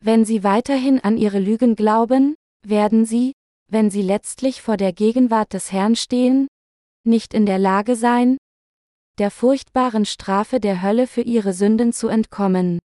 [0.00, 2.34] Wenn sie weiterhin an ihre Lügen glauben,
[2.66, 3.34] werden sie,
[3.70, 6.48] wenn sie letztlich vor der Gegenwart des Herrn stehen,
[7.04, 8.36] nicht in der Lage sein,
[9.18, 12.80] der furchtbaren Strafe der Hölle für ihre Sünden zu entkommen.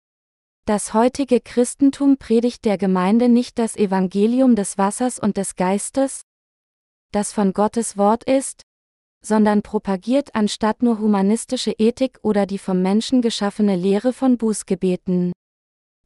[0.70, 6.22] Das heutige Christentum predigt der Gemeinde nicht das Evangelium des Wassers und des Geistes,
[7.11, 8.61] das von Gottes Wort ist,
[9.26, 15.34] sondern propagiert anstatt nur humanistische Ethik oder die vom Menschen geschaffene Lehre von Bußgebeten.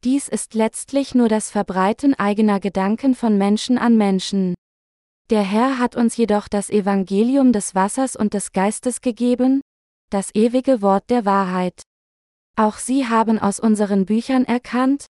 [0.02, 4.54] Dies ist letztlich nur das Verbreiten eigener Gedanken von Menschen an Menschen.
[5.28, 9.60] Der Herr hat uns jedoch das Evangelium des Wassers und des Geistes gegeben,
[10.08, 11.82] das ewige Wort der Wahrheit.
[12.56, 15.06] Auch Sie haben aus unseren Büchern erkannt,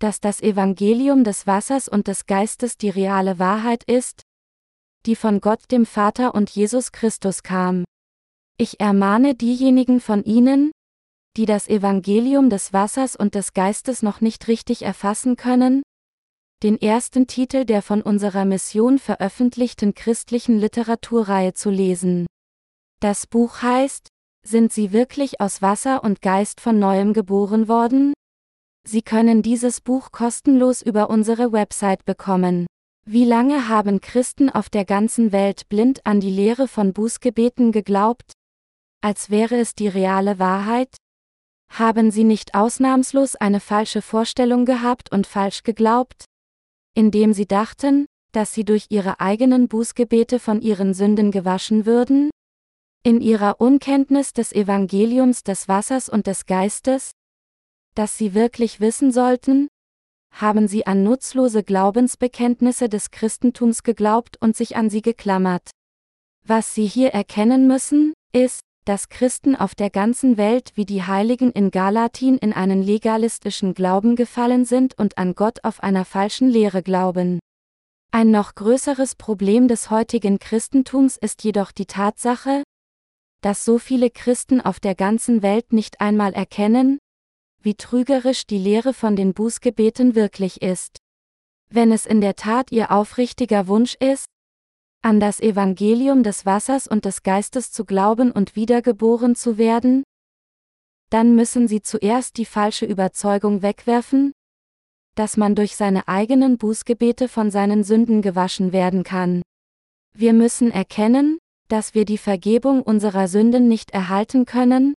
[0.00, 4.22] dass das Evangelium des Wassers und des Geistes die reale Wahrheit ist,
[5.06, 7.84] die von Gott dem Vater und Jesus Christus kam.
[8.58, 10.72] Ich ermahne diejenigen von Ihnen,
[11.36, 15.82] die das Evangelium des Wassers und des Geistes noch nicht richtig erfassen können,
[16.62, 22.26] den ersten Titel der von unserer Mission veröffentlichten christlichen Literaturreihe zu lesen.
[23.00, 24.08] Das Buch heißt,
[24.44, 28.12] Sind Sie wirklich aus Wasser und Geist von neuem geboren worden?
[28.86, 32.66] Sie können dieses Buch kostenlos über unsere Website bekommen.
[33.06, 38.32] Wie lange haben Christen auf der ganzen Welt blind an die Lehre von Bußgebeten geglaubt?
[39.00, 40.96] Als wäre es die reale Wahrheit?
[41.70, 46.24] Haben sie nicht ausnahmslos eine falsche Vorstellung gehabt und falsch geglaubt?
[46.94, 52.30] Indem sie dachten, dass sie durch ihre eigenen Bußgebete von ihren Sünden gewaschen würden?
[53.04, 57.10] In ihrer Unkenntnis des Evangeliums des Wassers und des Geistes?
[57.96, 59.66] Das sie wirklich wissen sollten?
[60.30, 65.68] haben sie an nutzlose Glaubensbekenntnisse des Christentums geglaubt und sich an sie geklammert.
[66.46, 71.50] Was sie hier erkennen müssen, ist, dass Christen auf der ganzen Welt wie die Heiligen
[71.50, 76.84] in Galatin in einen legalistischen Glauben gefallen sind und an Gott auf einer falschen Lehre
[76.84, 77.40] glauben.
[78.12, 82.62] Ein noch größeres Problem des heutigen Christentums ist jedoch die Tatsache,
[83.42, 86.98] dass so viele Christen auf der ganzen Welt nicht einmal erkennen,
[87.60, 90.98] wie trügerisch die Lehre von den Bußgebeten wirklich ist.
[91.68, 94.26] Wenn es in der Tat ihr aufrichtiger Wunsch ist,
[95.02, 100.04] an das Evangelium des Wassers und des Geistes zu glauben und wiedergeboren zu werden,
[101.10, 104.32] dann müssen sie zuerst die falsche Überzeugung wegwerfen,
[105.16, 109.42] dass man durch seine eigenen Bußgebete von seinen Sünden gewaschen werden kann.
[110.14, 111.38] Wir müssen erkennen,
[111.72, 114.92] dass wir die Vergebung unserer Sünden nicht erhalten können,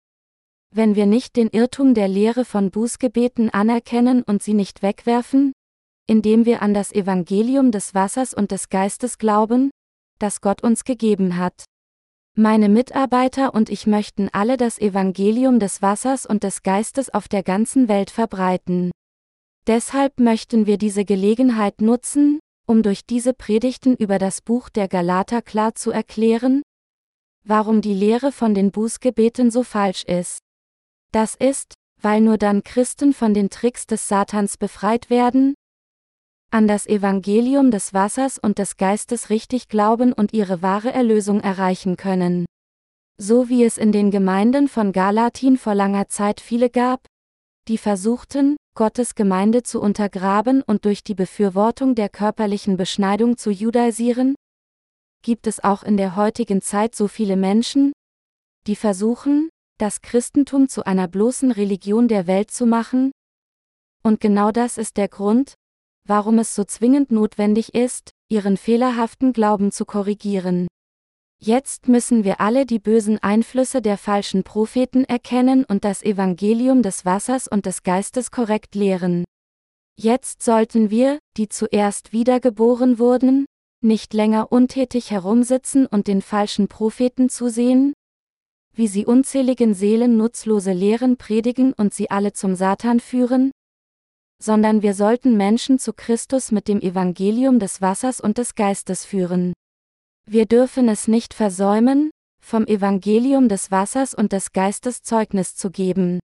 [0.74, 5.52] wenn wir nicht den Irrtum der Lehre von Bußgebeten anerkennen und sie nicht wegwerfen?
[6.06, 9.70] Indem wir an das Evangelium des Wassers und des Geistes glauben,
[10.18, 11.66] das Gott uns gegeben hat.
[12.36, 17.42] Meine Mitarbeiter und ich möchten alle das Evangelium des Wassers und des Geistes auf der
[17.42, 18.92] ganzen Welt verbreiten.
[19.66, 25.42] Deshalb möchten wir diese Gelegenheit nutzen, um durch diese Predigten über das Buch der Galater
[25.42, 26.62] klar zu erklären,
[27.44, 30.38] warum die Lehre von den Bußgebeten so falsch ist.
[31.12, 35.54] Das ist, weil nur dann Christen von den Tricks des Satans befreit werden,
[36.50, 41.96] an das Evangelium des Wassers und des Geistes richtig glauben und ihre wahre Erlösung erreichen
[41.96, 42.44] können.
[43.18, 47.06] So wie es in den Gemeinden von Galatin vor langer Zeit viele gab,
[47.68, 54.34] die versuchten, Gottes Gemeinde zu untergraben und durch die Befürwortung der körperlichen Beschneidung zu judaisieren,
[55.22, 57.92] gibt es auch in der heutigen Zeit so viele Menschen,
[58.66, 63.12] die versuchen, das Christentum zu einer bloßen Religion der Welt zu machen?
[64.02, 65.54] Und genau das ist der Grund,
[66.08, 70.66] warum es so zwingend notwendig ist, ihren fehlerhaften Glauben zu korrigieren.
[71.44, 77.04] Jetzt müssen wir alle die bösen Einflüsse der falschen Propheten erkennen und das Evangelium des
[77.04, 79.24] Wassers und des Geistes korrekt lehren.
[79.98, 83.46] Jetzt sollten wir, die zuerst wiedergeboren wurden,
[83.82, 87.92] nicht länger untätig herumsitzen und den falschen Propheten zusehen,
[88.72, 93.50] wie sie unzähligen Seelen nutzlose Lehren predigen und sie alle zum Satan führen?
[94.40, 99.54] Sondern wir sollten Menschen zu Christus mit dem Evangelium des Wassers und des Geistes führen.
[100.26, 102.10] Wir dürfen es nicht versäumen,
[102.44, 106.20] vom Evangelium des Wassers und des Geistes Zeugnis zu geben.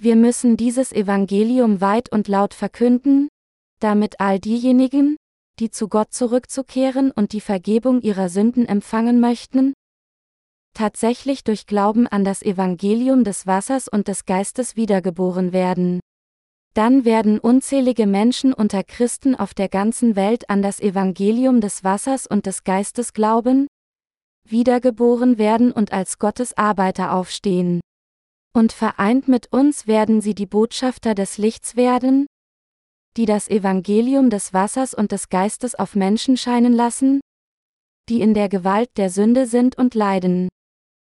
[0.00, 3.28] Wir müssen dieses Evangelium weit und laut verkünden,
[3.80, 5.16] damit all diejenigen,
[5.58, 9.74] die zu Gott zurückzukehren und die Vergebung ihrer Sünden empfangen möchten,
[10.74, 16.00] tatsächlich durch Glauben an das Evangelium des Wassers und des Geistes wiedergeboren werden.
[16.74, 22.26] Dann werden unzählige Menschen unter Christen auf der ganzen Welt an das Evangelium des Wassers
[22.26, 23.66] und des Geistes glauben,
[24.44, 27.80] wiedergeboren werden und als Gottes Arbeiter aufstehen.
[28.54, 32.26] Und vereint mit uns werden sie die Botschafter des Lichts werden,
[33.16, 37.20] die das Evangelium des Wassers und des Geistes auf Menschen scheinen lassen,
[38.08, 40.48] die in der Gewalt der Sünde sind und leiden.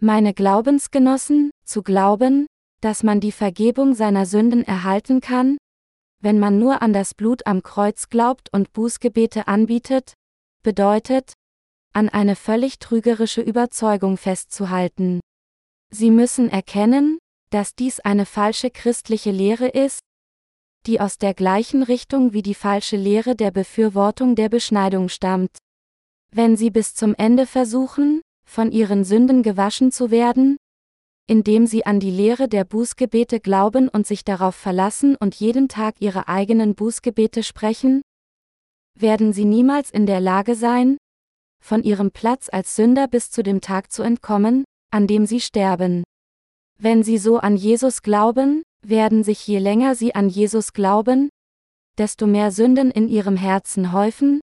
[0.01, 2.47] Meine Glaubensgenossen, zu glauben,
[2.81, 5.59] dass man die Vergebung seiner Sünden erhalten kann,
[6.21, 10.15] wenn man nur an das Blut am Kreuz glaubt und Bußgebete anbietet,
[10.63, 11.35] bedeutet,
[11.93, 15.21] an eine völlig trügerische Überzeugung festzuhalten.
[15.91, 17.19] Sie müssen erkennen,
[17.51, 20.01] dass dies eine falsche christliche Lehre ist,
[20.87, 25.57] die aus der gleichen Richtung wie die falsche Lehre der Befürwortung der Beschneidung stammt.
[26.31, 30.57] Wenn Sie bis zum Ende versuchen, von Ihren Sünden gewaschen zu werden,
[31.29, 35.97] indem Sie an die Lehre der Bußgebete glauben und sich darauf verlassen und jeden Tag
[36.01, 38.03] Ihre eigenen Bußgebete sprechen,
[38.99, 40.97] werden Sie niemals in der Lage sein,
[41.63, 46.03] von Ihrem Platz als Sünder bis zu dem Tag zu entkommen, an dem Sie sterben.
[46.79, 51.29] Wenn Sie so an Jesus glauben, werden sich je länger Sie an Jesus glauben,
[51.99, 54.41] desto mehr Sünden in Ihrem Herzen häufen,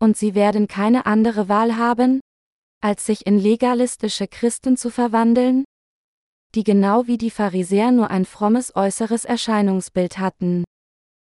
[0.00, 2.20] und Sie werden keine andere Wahl haben,
[2.80, 5.64] als sich in legalistische Christen zu verwandeln,
[6.54, 10.64] die genau wie die Pharisäer nur ein frommes äußeres Erscheinungsbild hatten.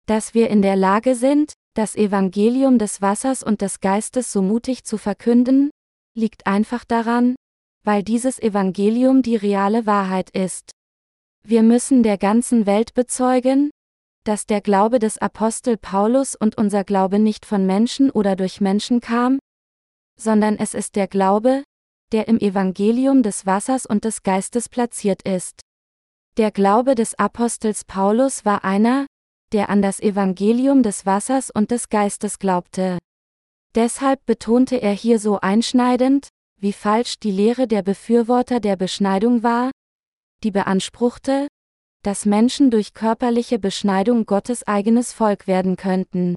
[0.07, 4.83] Dass wir in der Lage sind, das Evangelium des Wassers und des Geistes so mutig
[4.83, 5.69] zu verkünden,
[6.15, 7.35] liegt einfach daran,
[7.83, 10.71] weil dieses Evangelium die reale Wahrheit ist.
[11.43, 13.71] Wir müssen der ganzen Welt bezeugen,
[14.23, 19.01] dass der Glaube des Apostel Paulus und unser Glaube nicht von Menschen oder durch Menschen
[19.01, 19.39] kam,
[20.19, 21.63] sondern es ist der Glaube,
[22.11, 25.61] der im Evangelium des Wassers und des Geistes platziert ist.
[26.37, 29.05] Der Glaube des Apostels Paulus war einer,
[29.51, 32.99] der an das Evangelium des Wassers und des Geistes glaubte.
[33.75, 39.71] Deshalb betonte er hier so einschneidend, wie falsch die Lehre der Befürworter der Beschneidung war,
[40.43, 41.47] die beanspruchte,
[42.03, 46.35] dass Menschen durch körperliche Beschneidung Gottes eigenes Volk werden könnten.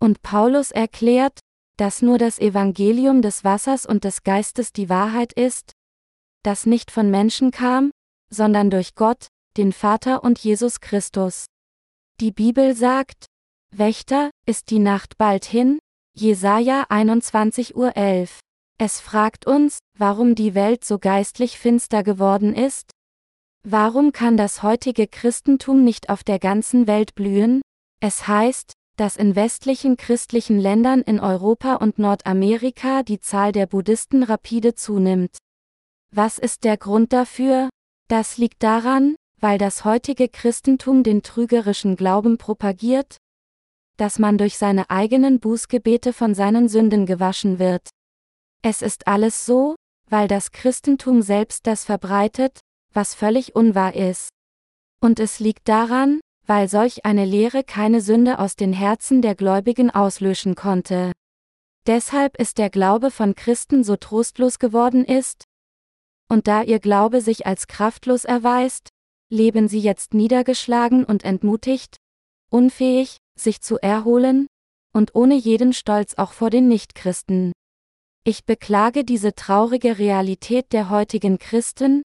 [0.00, 1.38] Und Paulus erklärt,
[1.76, 5.72] dass nur das Evangelium des Wassers und des Geistes die Wahrheit ist,
[6.42, 7.90] das nicht von Menschen kam,
[8.30, 11.46] sondern durch Gott, den Vater und Jesus Christus.
[12.20, 13.26] Die Bibel sagt,
[13.74, 15.78] Wächter, ist die Nacht bald hin?
[16.14, 17.92] Jesaja 21.11 Uhr.
[18.78, 22.90] Es fragt uns, warum die Welt so geistlich finster geworden ist?
[23.64, 27.62] Warum kann das heutige Christentum nicht auf der ganzen Welt blühen?
[28.00, 34.22] Es heißt, dass in westlichen christlichen Ländern in Europa und Nordamerika die Zahl der Buddhisten
[34.22, 35.38] rapide zunimmt.
[36.14, 37.70] Was ist der Grund dafür?
[38.08, 43.16] Das liegt daran, weil das heutige Christentum den trügerischen Glauben propagiert,
[43.96, 47.88] dass man durch seine eigenen Bußgebete von seinen Sünden gewaschen wird.
[48.62, 49.74] Es ist alles so,
[50.08, 52.60] weil das Christentum selbst das verbreitet,
[52.92, 54.28] was völlig unwahr ist.
[55.00, 59.90] Und es liegt daran, weil solch eine Lehre keine Sünde aus den Herzen der Gläubigen
[59.90, 61.12] auslöschen konnte.
[61.86, 65.44] Deshalb ist der Glaube von Christen so trostlos geworden ist,
[66.32, 68.88] und da ihr Glaube sich als kraftlos erweist,
[69.28, 71.96] leben sie jetzt niedergeschlagen und entmutigt,
[72.50, 74.46] unfähig, sich zu erholen,
[74.94, 77.52] und ohne jeden Stolz auch vor den Nichtchristen.
[78.24, 82.02] Ich beklage diese traurige Realität der heutigen Christen,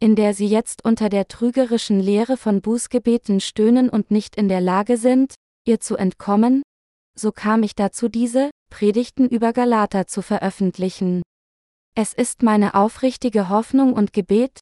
[0.00, 4.60] in der sie jetzt unter der trügerischen Lehre von Bußgebeten stöhnen und nicht in der
[4.60, 5.34] Lage sind,
[5.66, 6.62] ihr zu entkommen,
[7.16, 11.22] so kam ich dazu diese Predigten über Galater zu veröffentlichen.
[11.94, 14.58] Es ist meine aufrichtige Hoffnung und Gebet,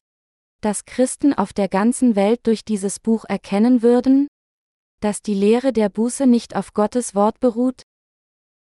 [0.61, 4.27] dass Christen auf der ganzen Welt durch dieses Buch erkennen würden,
[5.01, 7.83] dass die Lehre der Buße nicht auf Gottes Wort beruht,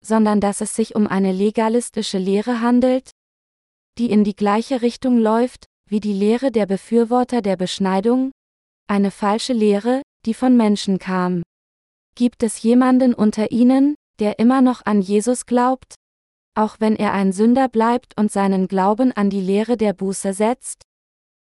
[0.03, 3.11] sondern dass es sich um eine legalistische Lehre handelt,
[3.97, 8.31] die in die gleiche Richtung läuft, wie die Lehre der Befürworter der Beschneidung,
[8.87, 11.43] eine falsche Lehre, die von Menschen kam.
[12.15, 15.95] Gibt es jemanden unter ihnen, der immer noch an Jesus glaubt?
[16.55, 20.83] Auch wenn er ein Sünder bleibt und seinen Glauben an die Lehre der Buße setzt?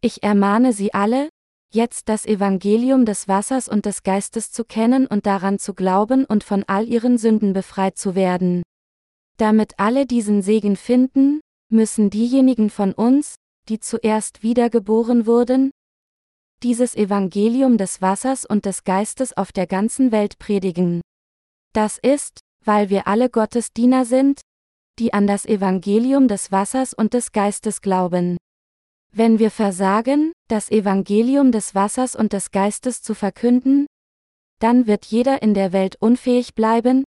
[0.02, 1.30] Ich ermahne Sie alle,
[1.72, 6.44] jetzt das Evangelium des Wassers und des Geistes zu kennen und daran zu glauben und
[6.44, 8.62] von all ihren Sünden befreit zu werden.
[9.38, 13.36] Damit alle diesen Segen finden, müssen diejenigen von uns,
[13.68, 15.70] die zuerst wiedergeboren wurden,
[16.62, 21.00] dieses Evangelium des Wassers und des Geistes auf der ganzen Welt predigen.
[21.72, 24.40] Das ist, weil wir alle Gottes Diener sind,
[24.98, 28.38] die an das Evangelium des Wassers und des Geistes glauben.
[29.12, 33.86] Wenn wir versagen, das Evangelium des Wassers und des Geistes zu verkünden,
[34.58, 37.04] dann wird jeder in der Welt unfähig bleiben,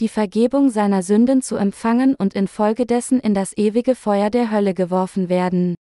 [0.00, 5.28] die Vergebung seiner Sünden zu empfangen und infolgedessen in das ewige Feuer der Hölle geworfen
[5.28, 5.74] werden.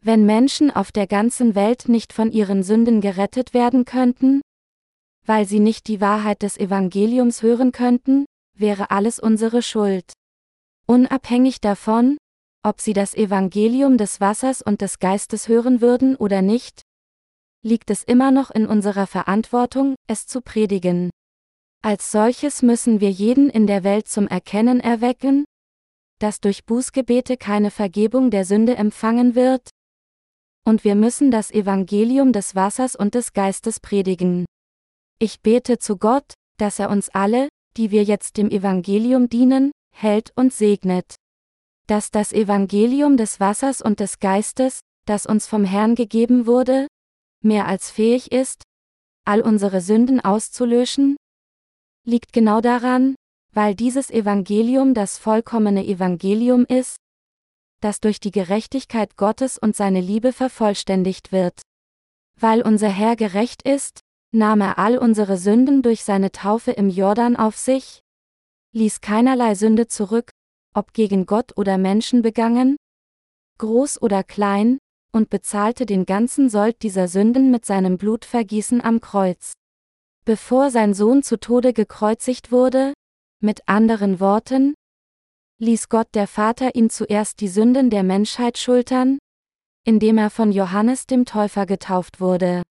[0.00, 4.42] Wenn Menschen auf der ganzen Welt nicht von ihren Sünden gerettet werden könnten,
[5.24, 8.24] weil sie nicht die Wahrheit des Evangeliums hören könnten,
[8.54, 10.12] wäre alles unsere Schuld.
[10.86, 12.16] Unabhängig davon,
[12.62, 16.82] ob sie das Evangelium des Wassers und des Geistes hören würden oder nicht,
[17.62, 21.10] liegt es immer noch in unserer Verantwortung, es zu predigen.
[21.82, 25.44] Als solches müssen wir jeden in der Welt zum Erkennen erwecken,
[26.18, 29.70] dass durch Bußgebete keine Vergebung der Sünde empfangen wird,
[30.68, 34.44] und wir müssen das Evangelium des Wassers und des Geistes predigen.
[35.18, 37.48] Ich bete zu Gott, dass er uns alle,
[37.78, 41.14] die wir jetzt dem Evangelium dienen, hält und segnet.
[41.86, 46.86] Dass das Evangelium des Wassers und des Geistes, das uns vom Herrn gegeben wurde,
[47.42, 48.62] mehr als fähig ist,
[49.24, 51.16] all unsere Sünden auszulöschen,
[52.08, 53.14] liegt genau daran,
[53.52, 56.96] weil dieses Evangelium das vollkommene Evangelium ist,
[57.80, 61.60] das durch die Gerechtigkeit Gottes und seine Liebe vervollständigt wird.
[62.40, 64.00] Weil unser Herr gerecht ist,
[64.32, 68.00] nahm er all unsere Sünden durch seine Taufe im Jordan auf sich,
[68.72, 70.30] ließ keinerlei Sünde zurück,
[70.74, 72.76] ob gegen Gott oder Menschen begangen,
[73.58, 74.78] groß oder klein,
[75.12, 79.54] und bezahlte den ganzen Sold dieser Sünden mit seinem Blutvergießen am Kreuz.
[80.28, 82.92] Bevor sein Sohn zu Tode gekreuzigt wurde,
[83.40, 84.74] mit anderen Worten,
[85.58, 89.16] ließ Gott der Vater ihn zuerst die Sünden der Menschheit schultern,
[89.86, 92.62] indem er von Johannes dem Täufer getauft wurde.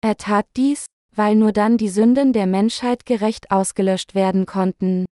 [0.00, 5.04] Er tat dies, weil nur dann die Sünden der Menschheit gerecht ausgelöscht werden konnten.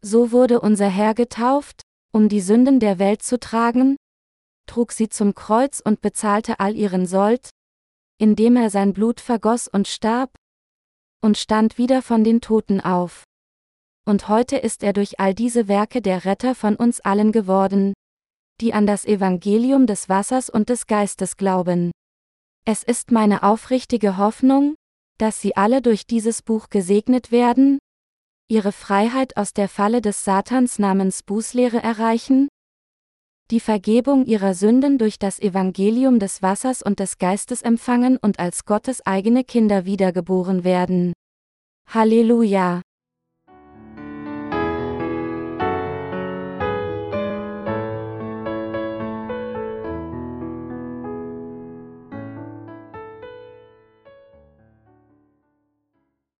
[0.00, 1.82] So wurde unser Herr getauft,
[2.14, 3.96] um die Sünden der Welt zu tragen,
[4.66, 7.50] trug sie zum Kreuz und bezahlte all ihren Sold,
[8.16, 10.30] indem er sein Blut vergoss und starb,
[11.20, 13.24] und stand wieder von den Toten auf.
[14.06, 17.92] Und heute ist er durch all diese Werke der Retter von uns allen geworden,
[18.60, 21.90] die an das Evangelium des Wassers und des Geistes glauben.
[22.64, 24.74] Es ist meine aufrichtige Hoffnung,
[25.18, 27.78] dass Sie alle durch dieses Buch gesegnet werden,
[28.48, 32.48] Ihre Freiheit aus der Falle des Satans namens Bußlehre erreichen,
[33.50, 38.64] die Vergebung ihrer Sünden durch das Evangelium des Wassers und des Geistes empfangen und als
[38.64, 41.12] Gottes eigene Kinder wiedergeboren werden.
[41.88, 42.82] Halleluja!